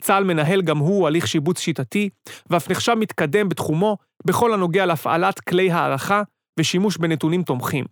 צה"ל 0.02 0.24
מנהל 0.24 0.62
גם 0.62 0.78
הוא 0.78 1.08
הליך 1.08 1.28
שיבוץ 1.28 1.60
שיטתי, 1.60 2.10
ואף 2.50 2.72
נחשב 2.72 2.94
מתקדם 2.94 3.50
בתחומו 3.50 3.98
בכל 4.26 4.54
הנוגע 4.54 4.86
להפעלת 4.86 5.40
כלי 5.40 5.72
הערכה 5.72 6.22
ושימוש 6.60 6.98
בנתונים 6.98 7.44
תומכים. 7.44 7.86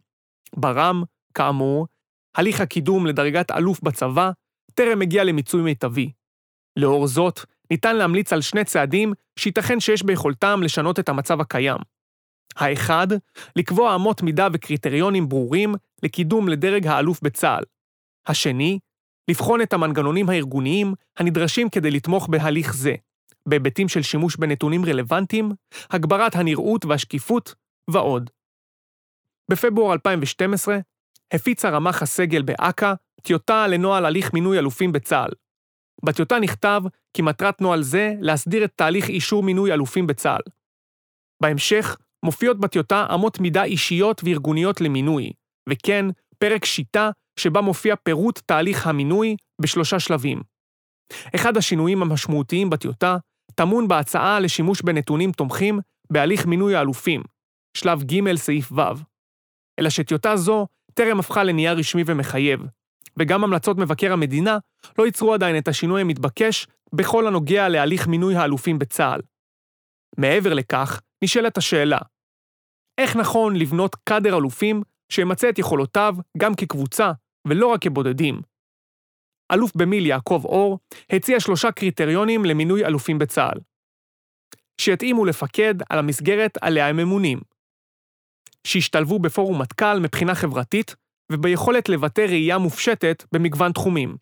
ברם, 0.55 1.03
כאמור, 1.33 1.87
הליך 2.35 2.61
הקידום 2.61 3.05
לדרגת 3.05 3.51
אלוף 3.51 3.81
בצבא 3.81 4.31
טרם 4.73 5.01
הגיע 5.01 5.23
למיצוי 5.23 5.61
מיטבי. 5.61 6.11
לאור 6.79 7.07
זאת, 7.07 7.39
ניתן 7.71 7.95
להמליץ 7.95 8.33
על 8.33 8.41
שני 8.41 8.63
צעדים 8.63 9.13
שייתכן 9.39 9.79
שיש 9.79 10.03
ביכולתם 10.03 10.59
לשנות 10.63 10.99
את 10.99 11.09
המצב 11.09 11.41
הקיים. 11.41 11.77
האחד, 12.55 13.07
לקבוע 13.55 13.95
אמות 13.95 14.21
מידה 14.21 14.47
וקריטריונים 14.53 15.29
ברורים 15.29 15.75
לקידום 16.03 16.49
לדרג 16.49 16.87
האלוף 16.87 17.21
בצה"ל. 17.21 17.63
השני, 18.27 18.79
לבחון 19.29 19.61
את 19.61 19.73
המנגנונים 19.73 20.29
הארגוניים 20.29 20.93
הנדרשים 21.17 21.69
כדי 21.69 21.91
לתמוך 21.91 22.27
בהליך 22.27 22.75
זה, 22.75 22.95
בהיבטים 23.45 23.87
של 23.87 24.01
שימוש 24.01 24.35
בנתונים 24.35 24.85
רלוונטיים, 24.85 25.51
הגברת 25.91 26.35
הנראות 26.35 26.85
והשקיפות 26.85 27.55
ועוד. 27.89 28.29
בפברואר 29.51 29.93
2012 29.93 30.77
הפיצה 31.31 31.69
רמ"ח 31.69 32.01
הסגל 32.01 32.41
באכ"א 32.41 32.93
טיוטה 33.21 33.67
לנוהל 33.67 34.05
הליך 34.05 34.33
מינוי 34.33 34.59
אלופים 34.59 34.91
בצה"ל. 34.91 35.29
בטיוטה 36.05 36.39
נכתב 36.39 36.81
כי 37.13 37.21
מטרת 37.21 37.61
נוהל 37.61 37.83
זה 37.83 38.13
להסדיר 38.19 38.65
את 38.65 38.71
תהליך 38.75 39.09
אישור 39.09 39.43
מינוי 39.43 39.73
אלופים 39.73 40.07
בצה"ל. 40.07 40.41
בהמשך, 41.41 41.97
מופיעות 42.23 42.59
בטיוטה 42.59 43.07
אמות 43.13 43.39
מידה 43.39 43.63
אישיות 43.63 44.21
וארגוניות 44.23 44.81
למינוי, 44.81 45.31
וכן 45.69 46.05
פרק 46.37 46.65
שיטה 46.65 47.09
שבה 47.39 47.61
מופיע 47.61 47.95
פירוט 47.95 48.39
תהליך 48.45 48.87
המינוי 48.87 49.35
בשלושה 49.61 49.99
שלבים. 49.99 50.41
אחד 51.35 51.57
השינויים 51.57 52.01
המשמעותיים 52.01 52.69
בטיוטה 52.69 53.17
טמון 53.55 53.87
בהצעה 53.87 54.39
לשימוש 54.39 54.81
בנתונים 54.81 55.31
תומכים 55.31 55.79
בהליך 56.09 56.45
מינוי 56.45 56.75
האלופים, 56.75 57.23
שלב 57.77 58.03
ג' 58.03 58.35
סעיף 58.35 58.71
ו'. 58.71 58.81
אלא 59.79 59.89
שטיוטה 59.89 60.37
זו 60.37 60.67
טרם 60.93 61.19
הפכה 61.19 61.43
לנייר 61.43 61.77
רשמי 61.77 62.03
ומחייב, 62.05 62.59
וגם 63.19 63.43
המלצות 63.43 63.77
מבקר 63.77 64.13
המדינה 64.13 64.57
לא 64.97 65.05
ייצרו 65.05 65.33
עדיין 65.33 65.57
את 65.57 65.67
השינוי 65.67 66.01
המתבקש 66.01 66.67
בכל 66.93 67.27
הנוגע 67.27 67.69
להליך 67.69 68.07
מינוי 68.07 68.35
האלופים 68.35 68.79
בצה"ל. 68.79 69.21
מעבר 70.17 70.53
לכך, 70.53 71.01
נשאלת 71.23 71.57
השאלה, 71.57 71.97
איך 72.97 73.15
נכון 73.15 73.55
לבנות 73.55 73.95
קאדר 73.95 74.37
אלופים 74.37 74.81
שימצה 75.11 75.49
את 75.49 75.59
יכולותיו 75.59 76.15
גם 76.37 76.55
כקבוצה 76.55 77.11
ולא 77.47 77.67
רק 77.67 77.81
כבודדים? 77.81 78.41
אלוף 79.53 79.71
במיל 79.75 80.05
יעקב 80.05 80.41
אור 80.45 80.79
הציע 81.09 81.39
שלושה 81.39 81.71
קריטריונים 81.71 82.45
למינוי 82.45 82.85
אלופים 82.85 83.19
בצה"ל. 83.19 83.59
שיתאימו 84.81 85.25
לפקד 85.25 85.75
על 85.89 85.99
המסגרת 85.99 86.57
עליה 86.61 86.89
הם 86.89 86.97
ממונים. 86.97 87.39
שישתלבו 88.67 89.19
בפורום 89.19 89.61
מטכ"ל 89.61 89.99
מבחינה 89.99 90.35
חברתית 90.35 90.95
וביכולת 91.31 91.89
לבטא 91.89 92.21
ראייה 92.21 92.57
מופשטת 92.57 93.23
במגוון 93.31 93.71
תחומים. 93.71 94.17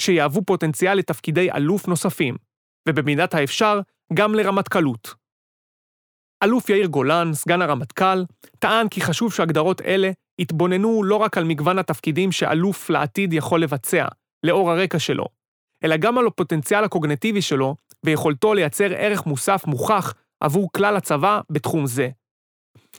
שיהוו 0.00 0.44
פוטנציאל 0.44 0.94
לתפקידי 0.94 1.52
אלוף 1.52 1.88
נוספים, 1.88 2.36
ובמידת 2.88 3.34
האפשר, 3.34 3.80
גם 4.14 4.34
לרמטכ"לות. 4.34 5.21
אלוף 6.42 6.68
יאיר 6.68 6.86
גולן, 6.86 7.30
סגן 7.34 7.62
הרמטכ"ל, 7.62 8.24
טען 8.58 8.88
כי 8.88 9.00
חשוב 9.00 9.32
שהגדרות 9.32 9.80
אלה 9.80 10.10
יתבוננו 10.38 11.02
לא 11.04 11.16
רק 11.16 11.38
על 11.38 11.44
מגוון 11.44 11.78
התפקידים 11.78 12.32
שאלוף 12.32 12.90
לעתיד 12.90 13.32
יכול 13.32 13.62
לבצע, 13.62 14.06
לאור 14.46 14.70
הרקע 14.70 14.98
שלו, 14.98 15.24
אלא 15.84 15.96
גם 15.96 16.18
על 16.18 16.26
הפוטנציאל 16.26 16.84
הקוגנטיבי 16.84 17.42
שלו 17.42 17.76
ויכולתו 18.04 18.54
לייצר 18.54 18.92
ערך 18.96 19.26
מוסף 19.26 19.62
מוכח 19.66 20.14
עבור 20.40 20.72
כלל 20.72 20.96
הצבא 20.96 21.40
בתחום 21.50 21.86
זה. 21.86 22.08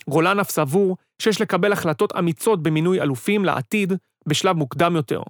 גולן 0.09 0.39
אף 0.39 0.49
סבור 0.49 0.97
שיש 1.21 1.41
לקבל 1.41 1.71
החלטות 1.71 2.15
אמיצות 2.19 2.63
במינוי 2.63 3.01
אלופים 3.01 3.45
לעתיד 3.45 3.93
בשלב 4.27 4.55
מוקדם 4.55 4.95
יותר. 4.95 5.21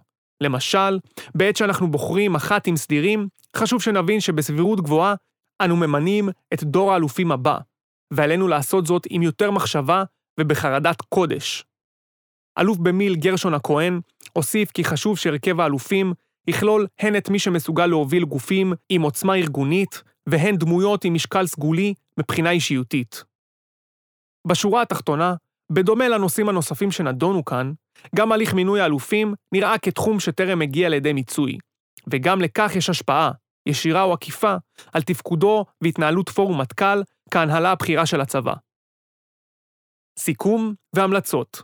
למשל, 0.44 1.00
בעת 1.36 1.56
שאנחנו 1.56 1.92
בוחרים 1.92 2.34
מח"טים 2.34 2.76
סדירים, 2.76 3.28
חשוב 3.58 3.82
שנבין 3.82 4.20
שבסבירות 4.20 4.82
גבוהה 4.82 5.16
אנו 5.62 5.76
ממנים 5.76 6.30
את 6.54 6.64
דור 6.64 6.94
האלופים 6.94 7.32
הבא, 7.32 7.58
ועלינו 8.16 8.48
לעשות 8.48 8.86
זאת 8.86 9.08
עם 9.10 9.22
יותר 9.22 9.52
מחשבה 9.52 10.04
ובחרדת 10.40 11.02
קודש. 11.02 11.66
אלוף 12.60 12.78
במיל 12.78 13.16
גרשון 13.16 13.54
הכהן 13.54 14.00
הוסיף 14.34 14.72
כי 14.72 14.84
חשוב 14.84 15.18
שהרכב 15.18 15.60
האלופים 15.60 16.14
יכלול 16.48 16.88
הן 17.00 17.16
את 17.16 17.30
מי 17.30 17.40
שמסוגל 17.40 17.86
להוביל 17.86 18.24
גופים 18.26 18.74
עם 18.90 19.02
עוצמה 19.02 19.36
ארגונית, 19.36 20.04
והן 20.28 20.58
דמויות 20.58 21.06
עם 21.06 21.14
משקל 21.14 21.48
סגולי 21.48 21.94
מבחינה 22.20 22.52
אישיותית. 22.52 23.24
בשורה 24.48 24.82
התחתונה, 24.82 25.36
בדומה 25.72 26.10
לנושאים 26.10 26.50
הנוספים 26.50 26.92
שנדונו 26.92 27.46
כאן, 27.46 27.74
גם 28.16 28.32
הליך 28.32 28.54
מינוי 28.54 28.82
האלופים 28.82 29.34
נראה 29.52 29.78
כתחום 29.78 30.20
שטרם 30.20 30.62
הגיע 30.62 30.90
לידי 30.90 31.14
מיצוי, 31.14 31.58
וגם 32.08 32.42
לכך 32.42 32.72
יש 32.76 32.90
השפעה, 32.90 33.32
ישירה 33.66 34.04
או 34.04 34.14
עקיפה, 34.14 34.56
על 34.94 35.02
תפקודו 35.02 35.66
והתנהלות 35.82 36.30
פורום 36.30 36.62
מטכ"ל 36.62 37.02
כהנהלה 37.32 37.72
הבכירה 37.72 38.06
של 38.06 38.22
הצבא. 38.22 38.54
סיכום 40.20 40.74
והמלצות 40.96 41.64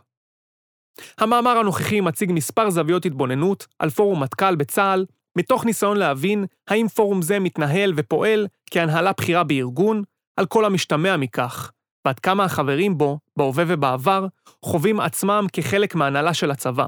המאמר 1.18 1.58
הנוכחי 1.58 2.00
מציג 2.00 2.32
מספר 2.32 2.70
זוויות 2.70 3.06
התבוננות 3.06 3.66
על 3.78 3.90
פורום 3.90 4.22
מטכ"ל 4.22 4.56
בצה"ל, 4.56 5.06
מתוך 5.38 5.64
ניסיון 5.64 5.96
להבין 5.96 6.44
האם 6.68 6.88
פורום 6.88 7.22
זה 7.22 7.38
מתנהל 7.38 7.92
ופועל 7.96 8.46
כהנהלה 8.70 9.12
בכירה 9.12 9.44
בארגון, 9.44 10.02
על 10.36 10.46
כל 10.46 10.64
המשתמע 10.64 11.16
מכך, 11.16 11.70
ועד 12.04 12.18
כמה 12.18 12.44
החברים 12.44 12.98
בו, 12.98 13.18
בהווה 13.36 13.64
ובעבר, 13.68 14.26
חווים 14.64 15.00
עצמם 15.00 15.46
כחלק 15.52 15.94
מההנהלה 15.94 16.34
של 16.34 16.50
הצבא. 16.50 16.86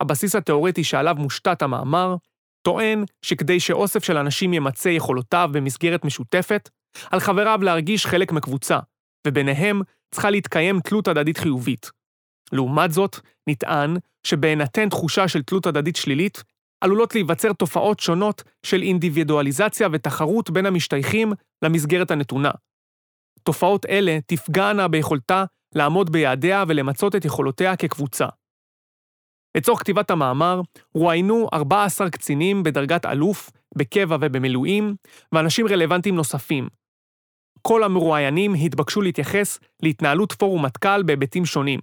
הבסיס 0.00 0.34
התאורטי 0.34 0.84
שעליו 0.84 1.14
מושתת 1.18 1.62
המאמר, 1.62 2.16
טוען 2.62 3.04
שכדי 3.22 3.60
שאוסף 3.60 4.04
של 4.04 4.16
אנשים 4.16 4.52
ימצה 4.52 4.90
יכולותיו 4.90 5.50
במסגרת 5.52 6.04
משותפת, 6.04 6.68
על 7.10 7.20
חבריו 7.20 7.58
להרגיש 7.62 8.06
חלק 8.06 8.32
מקבוצה, 8.32 8.78
וביניהם 9.26 9.80
צריכה 10.14 10.30
להתקיים 10.30 10.80
תלות 10.80 11.08
הדדית 11.08 11.38
חיובית. 11.38 11.90
לעומת 12.52 12.92
זאת, 12.92 13.16
נטען 13.48 13.96
שבהינתן 14.26 14.88
תחושה 14.88 15.28
של 15.28 15.42
תלות 15.42 15.66
הדדית 15.66 15.96
שלילית, 15.96 16.42
עלולות 16.80 17.14
להיווצר 17.14 17.52
תופעות 17.52 18.00
שונות 18.00 18.42
של 18.66 18.82
אינדיבידואליזציה 18.82 19.88
ותחרות 19.92 20.50
בין 20.50 20.66
המשתייכים 20.66 21.32
למסגרת 21.64 22.10
הנתונה. 22.10 22.50
תופעות 23.42 23.86
אלה 23.86 24.18
תפגענה 24.26 24.88
ביכולתה 24.88 25.44
לעמוד 25.74 26.12
ביעדיה 26.12 26.64
ולמצות 26.68 27.16
את 27.16 27.24
יכולותיה 27.24 27.76
כקבוצה. 27.76 28.26
לצורך 29.56 29.80
כתיבת 29.80 30.10
המאמר, 30.10 30.60
רואיינו 30.94 31.48
14 31.52 32.10
קצינים 32.10 32.62
בדרגת 32.62 33.06
אלוף, 33.06 33.50
בקבע 33.76 34.16
ובמילואים, 34.20 34.94
ואנשים 35.32 35.68
רלוונטיים 35.68 36.14
נוספים. 36.14 36.68
כל 37.62 37.84
המרואיינים 37.84 38.54
התבקשו 38.54 39.02
להתייחס 39.02 39.58
להתנהלות 39.82 40.32
פורום 40.32 40.64
מטכ"ל 40.64 41.02
בהיבטים 41.02 41.46
שונים. 41.46 41.80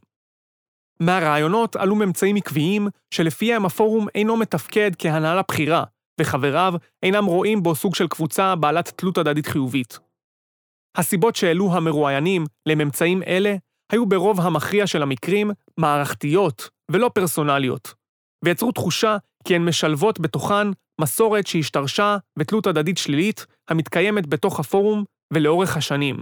מהרעיונות 0.99 1.75
עלו 1.75 1.95
ממצאים 1.95 2.35
עקביים 2.35 2.87
שלפיהם 3.11 3.65
הפורום 3.65 4.07
אינו 4.15 4.37
מתפקד 4.37 4.91
כהנהלה 4.99 5.41
בכירה, 5.41 5.83
וחבריו 6.21 6.73
אינם 7.03 7.25
רואים 7.25 7.63
בו 7.63 7.75
סוג 7.75 7.95
של 7.95 8.07
קבוצה 8.07 8.55
בעלת 8.55 8.93
תלות 8.95 9.17
הדדית 9.17 9.47
חיובית. 9.47 9.99
הסיבות 10.95 11.35
שהעלו 11.35 11.73
המרואיינים 11.73 12.45
לממצאים 12.65 13.23
אלה 13.23 13.55
היו 13.91 14.05
ברוב 14.05 14.41
המכריע 14.41 14.87
של 14.87 15.01
המקרים 15.03 15.51
מערכתיות 15.77 16.69
ולא 16.91 17.11
פרסונליות, 17.13 17.93
ויצרו 18.45 18.71
תחושה 18.71 19.17
כי 19.43 19.55
הן 19.55 19.65
משלבות 19.65 20.19
בתוכן 20.19 20.67
מסורת 21.01 21.47
שהשתרשה 21.47 22.17
ותלות 22.39 22.67
הדדית 22.67 22.97
שלילית 22.97 23.45
המתקיימת 23.69 24.27
בתוך 24.27 24.59
הפורום 24.59 25.03
ולאורך 25.33 25.77
השנים. 25.77 26.17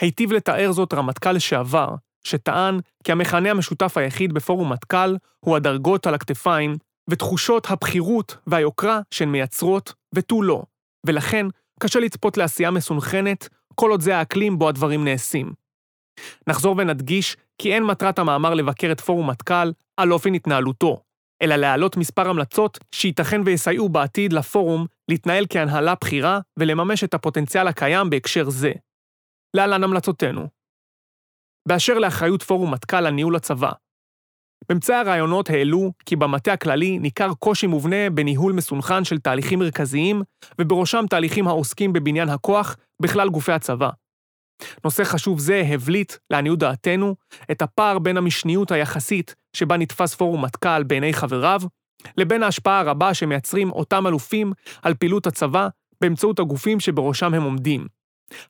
היטיב 0.00 0.32
לתאר 0.32 0.72
זאת 0.72 0.94
רמטכ"ל 0.94 1.32
לשעבר, 1.32 1.94
שטען 2.24 2.80
כי 3.04 3.12
המכנה 3.12 3.50
המשותף 3.50 3.96
היחיד 3.96 4.32
בפורום 4.32 4.72
מטכ"ל 4.72 5.16
הוא 5.40 5.56
הדרגות 5.56 6.06
על 6.06 6.14
הכתפיים 6.14 6.76
ותחושות 7.10 7.70
הבכירות 7.70 8.36
והיוקרה 8.46 9.00
שהן 9.10 9.28
מייצרות 9.28 9.92
ותו 10.14 10.42
לא, 10.42 10.62
ולכן 11.06 11.46
קשה 11.80 12.00
לצפות 12.00 12.36
לעשייה 12.36 12.70
מסונכנת 12.70 13.48
כל 13.74 13.90
עוד 13.90 14.00
זה 14.00 14.16
האקלים 14.16 14.58
בו 14.58 14.68
הדברים 14.68 15.04
נעשים. 15.04 15.52
נחזור 16.46 16.74
ונדגיש 16.78 17.36
כי 17.58 17.74
אין 17.74 17.84
מטרת 17.84 18.18
המאמר 18.18 18.54
לבקר 18.54 18.92
את 18.92 19.00
פורום 19.00 19.30
מטכ"ל 19.30 19.72
על 19.96 20.12
אופן 20.12 20.34
התנהלותו, 20.34 21.00
אלא 21.42 21.56
להעלות 21.56 21.96
מספר 21.96 22.28
המלצות 22.28 22.78
שייתכן 22.92 23.40
ויסייעו 23.44 23.88
בעתיד 23.88 24.32
לפורום 24.32 24.86
להתנהל 25.08 25.46
כהנהלה 25.50 25.94
בכירה 26.00 26.40
ולממש 26.58 27.04
את 27.04 27.14
הפוטנציאל 27.14 27.68
הקיים 27.68 28.10
בהקשר 28.10 28.50
זה. 28.50 28.72
להלן 29.56 29.84
המלצותינו. 29.84 30.48
באשר 31.68 31.98
לאחריות 31.98 32.42
פורום 32.42 32.74
מטכ"ל 32.74 33.06
על 33.06 33.10
ניהול 33.10 33.36
הצבא. 33.36 33.72
ממצאי 34.72 34.94
הרעיונות 34.94 35.50
העלו 35.50 35.92
כי 36.06 36.16
במטה 36.16 36.52
הכללי 36.52 36.98
ניכר 36.98 37.34
קושי 37.34 37.66
מובנה 37.66 38.10
בניהול 38.10 38.52
מסונכן 38.52 39.04
של 39.04 39.18
תהליכים 39.18 39.58
מרכזיים, 39.58 40.22
ובראשם 40.60 41.04
תהליכים 41.10 41.48
העוסקים 41.48 41.92
בבניין 41.92 42.28
הכוח 42.28 42.76
בכלל 43.02 43.28
גופי 43.28 43.52
הצבא. 43.52 43.90
נושא 44.84 45.04
חשוב 45.04 45.38
זה 45.38 45.62
הבליט, 45.68 46.12
לעניות 46.30 46.58
דעתנו, 46.58 47.16
את 47.50 47.62
הפער 47.62 47.98
בין 47.98 48.16
המשניות 48.16 48.70
היחסית 48.70 49.34
שבה 49.56 49.76
נתפס 49.76 50.14
פורום 50.14 50.44
מטכ"ל 50.44 50.82
בעיני 50.82 51.12
חבריו, 51.12 51.60
לבין 52.16 52.42
ההשפעה 52.42 52.80
הרבה 52.80 53.14
שמייצרים 53.14 53.72
אותם 53.72 54.06
אלופים 54.06 54.52
על 54.82 54.94
פעילות 54.94 55.26
הצבא 55.26 55.68
באמצעות 56.00 56.38
הגופים 56.38 56.80
שבראשם 56.80 57.34
הם 57.34 57.42
עומדים. 57.42 57.86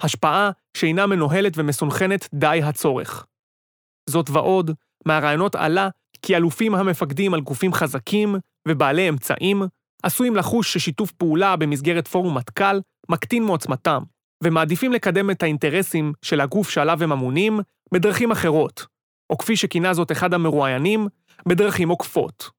השפעה 0.01 0.51
שאינה 0.77 1.07
מנוהלת 1.07 1.53
ומסונכנת 1.57 2.29
די 2.35 2.61
הצורך. 2.65 3.27
זאת 4.11 4.31
ועוד, 4.31 4.71
מהרעיונות 5.07 5.55
עלה 5.55 5.89
כי 6.23 6.37
אלופים 6.37 6.75
המפקדים 6.75 7.35
על 7.35 7.41
גופים 7.41 7.73
חזקים 7.73 8.37
ובעלי 8.69 9.09
אמצעים 9.09 9.63
עשויים 10.03 10.37
לחוש 10.37 10.73
ששיתוף 10.73 11.13
פעולה 11.13 11.57
במסגרת 11.57 12.09
פורום 12.09 12.37
מטכ"ל 12.37 12.81
מקטין 13.09 13.43
מעוצמתם, 13.43 14.03
ומעדיפים 14.45 14.93
לקדם 14.93 15.31
את 15.31 15.43
האינטרסים 15.43 16.13
של 16.23 16.41
הגוף 16.41 16.71
שעליו 16.71 17.03
הם 17.03 17.13
אמונים 17.13 17.61
בדרכים 17.95 18.31
אחרות, 18.31 18.87
או 19.31 19.39
כפי 19.39 19.57
שכינה 19.57 19.95
זאת 19.95 20.13
אחד 20.13 20.35
המרואיינים, 20.35 21.09
בדרכים 21.49 21.89
עוקפות. 21.89 22.51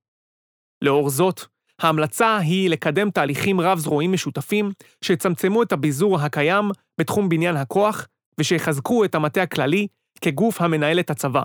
לאור 0.82 1.10
זאת, 1.10 1.42
ההמלצה 1.82 2.38
היא 2.38 2.70
לקדם 2.70 3.12
תהליכים 3.12 3.62
רב-זרועיים 3.62 4.12
משותפים 4.12 4.72
שיצמצמו 5.04 5.64
את 5.64 5.72
הביזור 5.72 6.20
הקיים 6.20 6.66
בתחום 7.00 7.30
בניין 7.30 7.56
הכוח 7.56 8.08
ושיחזקו 8.40 9.06
את 9.06 9.16
המטה 9.16 9.42
הכללי 9.42 9.88
כגוף 10.22 10.62
המנהל 10.62 11.00
את 11.00 11.10
הצבא. 11.10 11.44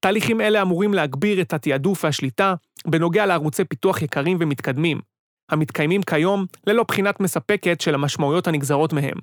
תהליכים 0.00 0.40
אלה 0.40 0.62
אמורים 0.62 0.94
להגביר 0.94 1.40
את 1.40 1.52
התעדוף 1.52 2.04
והשליטה 2.04 2.54
בנוגע 2.86 3.26
לערוצי 3.26 3.64
פיתוח 3.64 4.02
יקרים 4.02 4.36
ומתקדמים, 4.40 5.00
המתקיימים 5.50 6.02
כיום 6.02 6.46
ללא 6.66 6.82
בחינת 6.82 7.20
מספקת 7.20 7.80
של 7.80 7.94
המשמעויות 7.94 8.46
הנגזרות 8.46 8.92
מהם. 8.92 9.18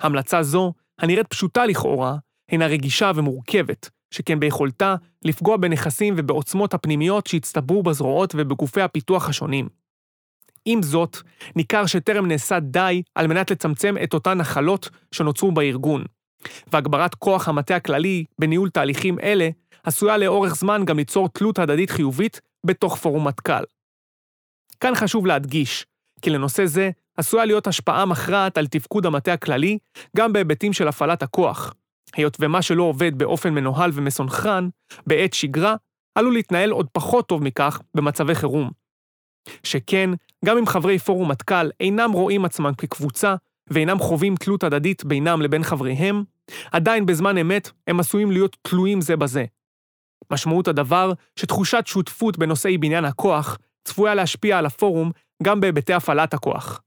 המלצה 0.00 0.42
זו, 0.42 0.72
הנראית 0.98 1.26
פשוטה 1.26 1.66
לכאורה, 1.66 2.16
הינה 2.50 2.66
רגישה 2.66 3.12
ומורכבת, 3.14 3.90
שכן 4.10 4.40
ביכולתה 4.40 4.94
לפגוע 5.24 5.56
בנכסים 5.56 6.14
ובעוצמות 6.16 6.74
הפנימיות 6.74 7.26
שהצטברו 7.26 7.82
בזרועות 7.82 8.34
ובגופי 8.36 8.80
הפיתוח 8.80 9.28
השונים. 9.28 9.68
עם 10.64 10.82
זאת, 10.82 11.16
ניכר 11.56 11.86
שטרם 11.86 12.26
נעשה 12.26 12.60
די 12.60 13.02
על 13.14 13.26
מנת 13.26 13.50
לצמצם 13.50 13.94
את 14.04 14.14
אותן 14.14 14.38
נחלות 14.38 14.90
שנוצרו 15.12 15.52
בארגון, 15.52 16.04
והגברת 16.72 17.14
כוח 17.14 17.48
המטה 17.48 17.76
הכללי 17.76 18.24
בניהול 18.38 18.70
תהליכים 18.70 19.18
אלה 19.18 19.48
עשויה 19.84 20.16
לאורך 20.16 20.54
זמן 20.54 20.84
גם 20.84 20.96
ליצור 20.96 21.28
תלות 21.28 21.58
הדדית 21.58 21.90
חיובית 21.90 22.40
בתוך 22.66 22.96
פורום 22.96 23.28
מטכ"ל. 23.28 23.75
כאן 24.80 24.94
חשוב 24.94 25.26
להדגיש, 25.26 25.86
כי 26.22 26.30
לנושא 26.30 26.66
זה 26.66 26.90
עשויה 27.16 27.44
להיות 27.44 27.66
השפעה 27.66 28.04
מכרעת 28.04 28.58
על 28.58 28.66
תפקוד 28.66 29.06
המטה 29.06 29.32
הכללי, 29.32 29.78
גם 30.16 30.32
בהיבטים 30.32 30.72
של 30.72 30.88
הפעלת 30.88 31.22
הכוח, 31.22 31.74
היות 32.14 32.36
ומה 32.40 32.62
שלא 32.62 32.82
עובד 32.82 33.18
באופן 33.18 33.54
מנוהל 33.54 33.90
ומסונכרן, 33.94 34.68
בעת 35.06 35.32
שגרה, 35.32 35.74
עלול 36.14 36.32
להתנהל 36.32 36.70
עוד 36.70 36.86
פחות 36.92 37.28
טוב 37.28 37.42
מכך 37.42 37.80
במצבי 37.94 38.34
חירום. 38.34 38.70
שכן, 39.62 40.10
גם 40.44 40.58
אם 40.58 40.66
חברי 40.66 40.98
פורום 40.98 41.30
מטכ"ל 41.30 41.70
אינם 41.80 42.12
רואים 42.12 42.44
עצמם 42.44 42.72
כקבוצה, 42.78 43.34
ואינם 43.70 43.98
חווים 43.98 44.36
תלות 44.36 44.64
הדדית 44.64 45.04
בינם 45.04 45.42
לבין 45.42 45.62
חבריהם, 45.62 46.24
עדיין 46.72 47.06
בזמן 47.06 47.38
אמת 47.38 47.70
הם 47.86 48.00
עשויים 48.00 48.30
להיות 48.30 48.56
תלויים 48.62 49.00
זה 49.00 49.16
בזה. 49.16 49.44
משמעות 50.32 50.68
הדבר 50.68 51.12
שתחושת 51.36 51.86
שותפות 51.86 52.38
בנושאי 52.38 52.78
בניין 52.78 53.04
הכוח 53.04 53.58
צפויה 53.86 54.14
להשפיע 54.14 54.58
על 54.58 54.66
הפורום 54.66 55.10
גם 55.42 55.60
בהיבטי 55.60 55.94
הפעלת 55.94 56.34
הכוח. 56.34 56.82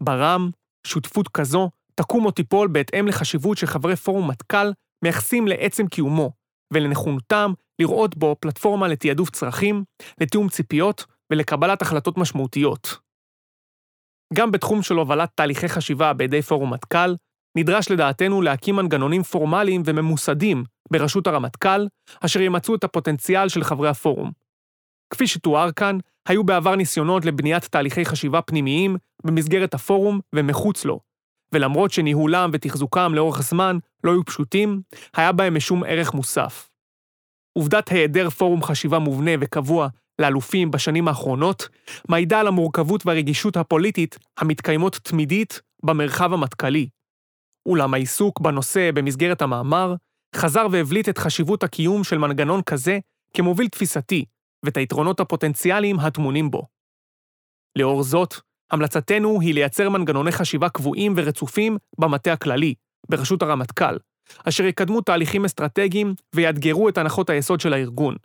ברם, 0.00 0.50
שותפות 0.86 1.28
כזו 1.28 1.70
תקום 1.94 2.24
או 2.24 2.30
תיפול 2.30 2.68
בהתאם 2.68 3.08
לחשיבות 3.08 3.58
שחברי 3.58 3.96
פורום 3.96 4.30
מטכ"ל 4.30 4.72
מייחסים 5.04 5.48
לעצם 5.48 5.86
קיומו, 5.86 6.32
ולנכונותם 6.72 7.52
לראות 7.80 8.16
בו 8.16 8.36
פלטפורמה 8.40 8.88
לתעדוף 8.88 9.30
צרכים, 9.30 9.84
לתיאום 10.20 10.48
ציפיות 10.48 11.04
ולקבלת 11.32 11.82
החלטות 11.82 12.18
משמעותיות. 12.18 12.96
גם 14.34 14.50
בתחום 14.50 14.82
של 14.82 14.94
הובלת 14.94 15.30
תהליכי 15.34 15.68
חשיבה 15.68 16.12
בידי 16.12 16.42
פורום 16.42 16.72
מטכ"ל, 16.72 17.14
נדרש 17.56 17.90
לדעתנו 17.90 18.42
להקים 18.42 18.76
מנגנונים 18.76 19.22
פורמליים 19.22 19.82
וממוסדים 19.84 20.64
בראשות 20.92 21.26
הרמטכ"ל, 21.26 21.86
אשר 22.20 22.40
ימצאו 22.40 22.74
את 22.74 22.84
הפוטנציאל 22.84 23.48
של 23.48 23.64
חברי 23.64 23.88
הפורום. 23.88 24.30
כפי 25.10 25.26
שתואר 25.26 25.72
כאן, 25.72 25.98
היו 26.28 26.44
בעבר 26.44 26.76
ניסיונות 26.76 27.24
לבניית 27.24 27.64
תהליכי 27.64 28.04
חשיבה 28.04 28.42
פנימיים 28.42 28.96
במסגרת 29.24 29.74
הפורום 29.74 30.20
ומחוץ 30.34 30.84
לו, 30.84 31.00
ולמרות 31.52 31.90
שניהולם 31.90 32.50
ותחזוקם 32.52 33.14
לאורך 33.14 33.42
זמן 33.42 33.78
לא 34.04 34.10
היו 34.10 34.24
פשוטים, 34.24 34.80
היה 35.16 35.32
בהם 35.32 35.56
משום 35.56 35.84
ערך 35.84 36.14
מוסף. 36.14 36.70
עובדת 37.58 37.88
היעדר 37.88 38.30
פורום 38.30 38.62
חשיבה 38.62 38.98
מובנה 38.98 39.30
וקבוע 39.40 39.88
לאלופים 40.20 40.70
בשנים 40.70 41.08
האחרונות, 41.08 41.68
מעידה 42.08 42.40
על 42.40 42.46
המורכבות 42.46 43.06
והרגישות 43.06 43.56
הפוליטית 43.56 44.18
המתקיימות 44.38 44.94
תמידית 45.02 45.60
במרחב 45.82 46.32
המטכ"לי. 46.32 46.88
אולם 47.66 47.94
העיסוק 47.94 48.40
בנושא 48.40 48.90
במסגרת 48.94 49.42
המאמר, 49.42 49.94
חזר 50.36 50.66
והבליט 50.70 51.08
את 51.08 51.18
חשיבות 51.18 51.62
הקיום 51.62 52.04
של 52.04 52.18
מנגנון 52.18 52.62
כזה 52.62 52.98
כמוביל 53.34 53.68
תפיסתי, 53.68 54.24
ואת 54.64 54.76
היתרונות 54.76 55.20
הפוטנציאליים 55.20 56.00
הטמונים 56.00 56.50
בו. 56.50 56.66
לאור 57.78 58.02
זאת, 58.02 58.34
המלצתנו 58.70 59.40
היא 59.40 59.54
לייצר 59.54 59.88
מנגנוני 59.88 60.32
חשיבה 60.32 60.68
קבועים 60.68 61.14
ורצופים 61.16 61.76
במטה 61.98 62.32
הכללי, 62.32 62.74
בראשות 63.08 63.42
הרמטכ"ל, 63.42 63.96
אשר 64.48 64.64
יקדמו 64.64 65.00
תהליכים 65.00 65.44
אסטרטגיים 65.44 66.14
ויאתגרו 66.34 66.88
את 66.88 66.98
הנחות 66.98 67.30
היסוד 67.30 67.60
של 67.60 67.72
הארגון. 67.72 68.16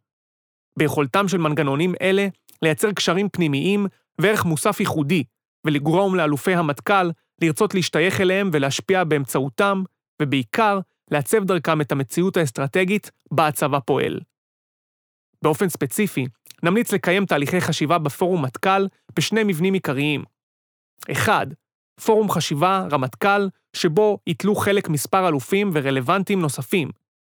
ביכולתם 0.80 1.28
של 1.28 1.38
מנגנונים 1.38 1.94
אלה 2.02 2.28
לייצר 2.62 2.92
קשרים 2.92 3.30
פנימיים 3.30 3.86
וערך 4.22 4.46
מוסף 4.46 4.80
ייחודי, 4.80 5.24
ולגרום 5.66 6.16
לאלופי 6.16 6.56
המטכ"ל 6.56 7.12
לרצות 7.42 7.74
להשתייך 7.74 8.22
אליהם 8.22 8.50
ולהשפיע 8.54 9.04
באמצעותם, 9.04 9.84
ובעיקר, 10.22 10.80
לעצב 11.12 11.44
דרכם 11.44 11.82
את 11.82 11.92
המציאות 11.92 12.38
האסטרטגית 12.38 13.12
בה 13.32 13.48
הצבא 13.48 13.80
פועל. 13.80 14.20
באופן 15.46 15.70
ספציפי, 15.70 16.28
נמליץ 16.64 16.94
לקיים 16.94 17.26
תהליכי 17.26 17.62
חשיבה 17.62 17.98
בפורום 17.98 18.46
מטכ"ל 18.46 18.88
בשני 19.16 19.44
מבנים 19.44 19.74
עיקריים. 19.74 20.24
1. 21.12 21.48
פורום 22.06 22.30
חשיבה, 22.30 22.88
רמטכ"ל, 22.92 23.48
שבו 23.76 24.20
ייטלו 24.28 24.56
חלק 24.56 24.90
מספר 24.90 25.28
אלופים 25.28 25.70
ורלוונטיים 25.74 26.42
נוספים, 26.42 26.90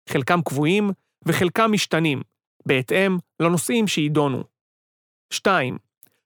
חלקם 0.10 0.42
קבועים 0.42 0.92
וחלקם 1.26 1.72
משתנים, 1.72 2.22
בהתאם 2.66 3.18
לנושאים 3.40 3.88
שיידונו. 3.88 4.44
2. 5.34 5.78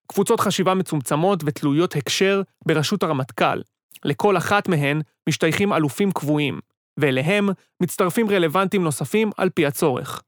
קבוצות 0.08 0.40
חשיבה 0.40 0.74
מצומצמות 0.74 1.40
ותלויות 1.46 1.96
הקשר 1.96 2.42
בראשות 2.66 3.04
הרמטכ"ל. 3.04 3.62
לכל 4.06 4.38
אחת 4.38 4.68
מהן 4.68 5.02
משתייכים 5.30 5.74
אלופים 5.74 6.12
קבועים, 6.12 6.60
ואליהם 7.00 7.50
מצטרפים 7.82 8.30
רלוונטיים 8.30 8.84
נוספים 8.84 9.30
על 9.38 9.50
פי 9.50 9.66
הצורך. 9.66 10.22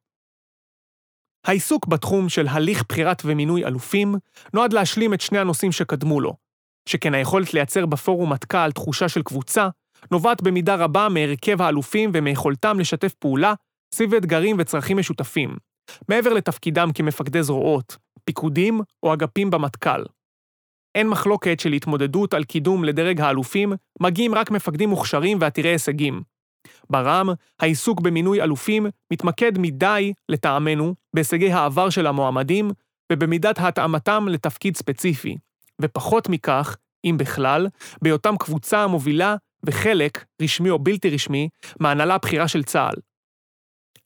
העיסוק 1.45 1.87
בתחום 1.87 2.29
של 2.29 2.47
הליך 2.47 2.83
בחירת 2.89 3.21
ומינוי 3.25 3.65
אלופים 3.65 4.15
נועד 4.53 4.73
להשלים 4.73 5.13
את 5.13 5.21
שני 5.21 5.39
הנושאים 5.39 5.71
שקדמו 5.71 6.21
לו, 6.21 6.33
שכן 6.89 7.13
היכולת 7.13 7.53
לייצר 7.53 7.85
בפורום 7.85 8.33
מטכ"ל 8.33 8.71
תחושה 8.71 9.09
של 9.09 9.23
קבוצה, 9.23 9.69
נובעת 10.11 10.41
במידה 10.41 10.75
רבה 10.75 11.07
מהרכב 11.09 11.61
האלופים 11.61 12.11
ומיכולתם 12.13 12.79
לשתף 12.79 13.13
פעולה 13.13 13.53
סביב 13.95 14.13
אתגרים 14.13 14.55
וצרכים 14.59 14.97
משותפים, 14.97 15.55
מעבר 16.09 16.33
לתפקידם 16.33 16.89
כמפקדי 16.93 17.43
זרועות, 17.43 17.97
פיקודים 18.25 18.81
או 19.03 19.13
אגפים 19.13 19.49
במטכ"ל. 19.49 20.03
אין 20.95 21.09
מחלוקת 21.09 21.59
של 21.59 21.73
התמודדות 21.73 22.33
על 22.33 22.43
קידום 22.43 22.83
לדרג 22.83 23.21
האלופים 23.21 23.73
מגיעים 23.99 24.35
רק 24.35 24.51
מפקדים 24.51 24.89
מוכשרים 24.89 25.37
ועתירי 25.41 25.69
הישגים. 25.69 26.21
ברם, 26.91 27.29
העיסוק 27.59 28.01
במינוי 28.01 28.41
אלופים 28.41 28.87
מתמקד 29.13 29.51
מדי, 29.57 30.13
לטעמנו, 30.29 30.95
בהישגי 31.15 31.51
העבר 31.51 31.89
של 31.89 32.07
המועמדים 32.07 32.71
ובמידת 33.11 33.59
התאמתם 33.59 34.27
לתפקיד 34.29 34.77
ספציפי, 34.77 35.35
ופחות 35.81 36.29
מכך, 36.29 36.77
אם 37.05 37.15
בכלל, 37.19 37.67
בהיותם 38.01 38.35
קבוצה 38.39 38.83
המובילה 38.83 39.35
וחלק, 39.63 40.25
רשמי 40.41 40.69
או 40.69 40.79
בלתי 40.79 41.09
רשמי, 41.09 41.49
מההנהלה 41.79 42.15
הבכירה 42.15 42.47
של 42.47 42.63
צה"ל. 42.63 42.95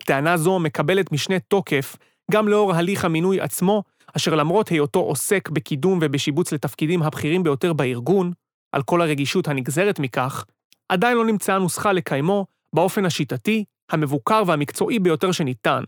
טענה 0.06 0.38
זו 0.38 0.60
מקבלת 0.60 1.12
משנה 1.12 1.40
תוקף 1.40 1.96
גם 2.32 2.48
לאור 2.48 2.74
הליך 2.74 3.06
המינוי 3.06 3.42
עצמו, 3.42 3.84
אשר 4.18 4.36
למרות 4.36 4.68
היותו 4.70 5.00
עוסק 5.00 5.50
בקידום 5.50 6.00
ובשיבוץ 6.02 6.54
לתפקידים 6.54 7.04
הבכירים 7.04 7.44
ביותר 7.44 7.74
בארגון, 7.74 8.32
על 8.72 8.84
כל 8.84 9.02
הרגישות 9.02 9.48
הנגזרת 9.48 10.00
מכך, 10.00 10.46
עדיין 10.90 11.18
לא 11.18 11.26
נמצאה 11.26 11.60
נוסחה 11.60 11.92
לקיימו 11.92 12.46
באופן 12.76 13.06
השיטתי, 13.06 13.64
המבוקר 13.92 14.44
והמקצועי 14.48 15.00
ביותר 15.00 15.32
שניתן, 15.32 15.84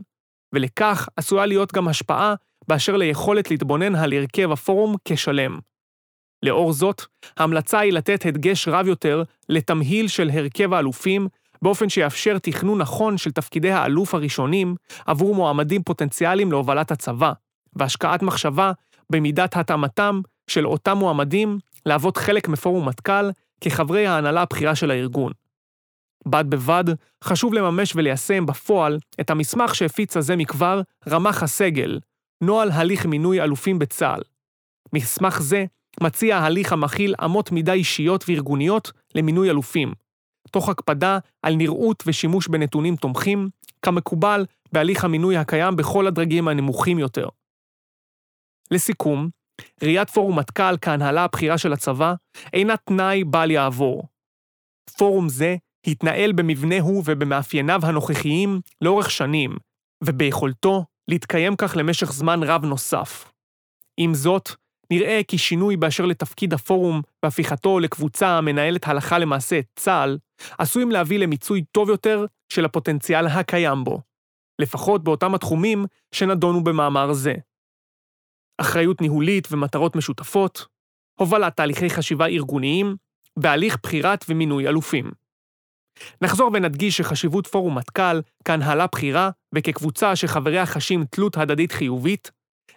ולכך 0.53 1.07
עשויה 1.15 1.45
להיות 1.45 1.73
גם 1.73 1.87
השפעה 1.87 2.35
באשר 2.67 2.97
ליכולת 2.97 3.51
להתבונן 3.51 3.95
על 3.95 4.13
הרכב 4.13 4.51
הפורום 4.51 4.95
כשלם. 5.05 5.59
לאור 6.43 6.73
זאת, 6.73 7.01
ההמלצה 7.37 7.79
היא 7.79 7.93
לתת 7.93 8.25
הדגש 8.25 8.67
רב 8.67 8.87
יותר 8.87 9.23
לתמהיל 9.49 10.07
של 10.07 10.29
הרכב 10.33 10.73
האלופים, 10.73 11.27
באופן 11.61 11.89
שיאפשר 11.89 12.37
תכנון 12.37 12.81
נכון 12.81 13.17
של 13.17 13.31
תפקידי 13.31 13.71
האלוף 13.71 14.15
הראשונים 14.15 14.75
עבור 15.05 15.35
מועמדים 15.35 15.83
פוטנציאליים 15.83 16.51
להובלת 16.51 16.91
הצבא, 16.91 17.31
והשקעת 17.75 18.23
מחשבה 18.23 18.71
במידת 19.09 19.57
התאמתם 19.57 20.21
של 20.47 20.67
אותם 20.67 20.97
מועמדים 20.97 21.59
להוות 21.85 22.17
חלק 22.17 22.47
מפורום 22.47 22.87
מטכ"ל 22.87 23.29
כחברי 23.61 24.07
ההנהלה 24.07 24.41
הבכירה 24.41 24.75
של 24.75 24.91
הארגון. 24.91 25.31
בד 26.27 26.49
בבד, 26.49 26.83
חשוב 27.23 27.53
לממש 27.53 27.95
וליישם 27.95 28.45
בפועל 28.45 28.99
את 29.19 29.29
המסמך 29.29 29.75
שהפיץ 29.75 30.17
זה 30.17 30.35
מכבר 30.35 30.81
רמ"ח 31.07 31.43
הסגל, 31.43 31.99
נוהל 32.43 32.71
הליך 32.71 33.05
מינוי 33.05 33.41
אלופים 33.41 33.79
בצה"ל. 33.79 34.21
מסמך 34.93 35.41
זה 35.41 35.65
מציע 36.01 36.37
הליך 36.37 36.73
המכיל 36.73 37.15
אמות 37.23 37.51
מידה 37.51 37.73
אישיות 37.73 38.25
וארגוניות 38.27 38.91
למינוי 39.15 39.49
אלופים, 39.49 39.93
תוך 40.51 40.69
הקפדה 40.69 41.19
על 41.41 41.55
נראות 41.55 42.03
ושימוש 42.07 42.47
בנתונים 42.47 42.95
תומכים, 42.95 43.49
כמקובל 43.81 44.45
בהליך 44.71 45.03
המינוי 45.03 45.37
הקיים 45.37 45.75
בכל 45.75 46.07
הדרגים 46.07 46.47
הנמוכים 46.47 46.99
יותר. 46.99 47.27
לסיכום, 48.71 49.29
ראיית 49.83 50.09
פורום 50.09 50.39
מטכ"ל 50.39 50.77
כהנהלה 50.81 51.23
הבכירה 51.23 51.57
של 51.57 51.73
הצבא 51.73 52.13
אינה 52.53 52.77
תנאי 52.77 53.23
בל 53.23 53.51
יעבור. 53.51 54.07
פורום 54.97 55.29
זה 55.29 55.55
התנהל 55.87 56.31
במבנהו 56.31 57.03
ובמאפייניו 57.05 57.81
הנוכחיים 57.83 58.61
לאורך 58.81 59.11
שנים, 59.11 59.57
וביכולתו 60.03 60.85
להתקיים 61.07 61.55
כך 61.55 61.75
למשך 61.77 62.11
זמן 62.11 62.43
רב 62.43 62.65
נוסף. 62.65 63.31
עם 63.97 64.13
זאת, 64.13 64.49
נראה 64.91 65.21
כי 65.27 65.37
שינוי 65.37 65.77
באשר 65.77 66.05
לתפקיד 66.05 66.53
הפורום 66.53 67.01
והפיכתו 67.23 67.79
לקבוצה 67.79 68.27
המנהלת 68.27 68.87
הלכה 68.87 69.19
למעשה 69.19 69.59
את 69.59 69.65
צה"ל, 69.75 70.17
עשויים 70.57 70.91
להביא 70.91 71.19
למיצוי 71.19 71.63
טוב 71.71 71.89
יותר 71.89 72.25
של 72.49 72.65
הפוטנציאל 72.65 73.27
הקיים 73.27 73.83
בו, 73.83 74.01
לפחות 74.59 75.03
באותם 75.03 75.35
התחומים 75.35 75.85
שנדונו 76.11 76.63
במאמר 76.63 77.13
זה. 77.13 77.33
אחריות 78.57 79.01
ניהולית 79.01 79.47
ומטרות 79.51 79.95
משותפות, 79.95 80.65
הובלת 81.19 81.55
תהליכי 81.55 81.89
חשיבה 81.89 82.25
ארגוניים, 82.25 82.95
בהליך 83.39 83.77
בחירת 83.83 84.25
ומינוי 84.29 84.67
אלופים. 84.67 85.11
נחזור 86.21 86.51
ונדגיש 86.53 86.97
שחשיבות 86.97 87.47
פורום 87.47 87.77
מטכ"ל 87.77 88.21
כהנהלה 88.45 88.85
בכירה 88.87 89.29
וכקבוצה 89.55 90.15
שחבריה 90.15 90.65
חשים 90.65 91.05
תלות 91.05 91.37
הדדית 91.37 91.71
חיובית, 91.71 92.31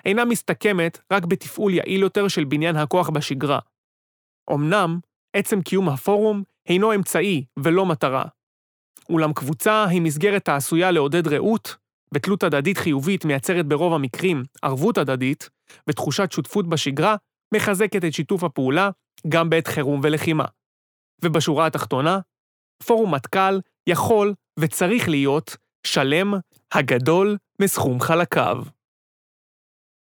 אינה 0.04 0.24
מסתכמת 0.24 0.98
רק 1.12 1.24
בתפעול 1.24 1.74
יעיל 1.74 2.00
יותר 2.00 2.28
של 2.28 2.44
בניין 2.44 2.76
הכוח 2.76 3.10
בשגרה. 3.10 3.58
אמנם, 4.52 4.98
עצם 5.36 5.62
קיום 5.62 5.88
הפורום 5.88 6.42
הינו 6.68 6.94
אמצעי 6.94 7.44
ולא 7.58 7.86
מטרה. 7.86 8.24
אולם 9.10 9.32
קבוצה 9.32 9.84
היא 9.84 10.02
מסגרת 10.02 10.48
העשויה 10.48 10.90
לעודד 10.90 11.28
רעות, 11.28 11.76
ותלות 12.14 12.42
הדדית 12.42 12.78
חיובית 12.78 13.24
מייצרת 13.24 13.66
ברוב 13.66 13.92
המקרים 13.92 14.42
ערבות 14.62 14.98
הדדית, 14.98 15.50
ותחושת 15.88 16.32
שותפות 16.32 16.68
בשגרה 16.68 17.16
מחזקת 17.54 18.04
את 18.04 18.12
שיתוף 18.12 18.44
הפעולה 18.44 18.90
גם 19.28 19.50
בעת 19.50 19.66
חירום 19.66 20.00
ולחימה. 20.02 20.44
ובשורה 21.24 21.66
התחתונה, 21.66 22.18
פורום 22.86 23.14
מטכ"ל 23.14 23.60
יכול 23.86 24.34
וצריך 24.58 25.08
להיות 25.08 25.56
שלם, 25.86 26.34
הגדול 26.72 27.36
מסכום 27.62 28.00
חלקיו. 28.00 28.62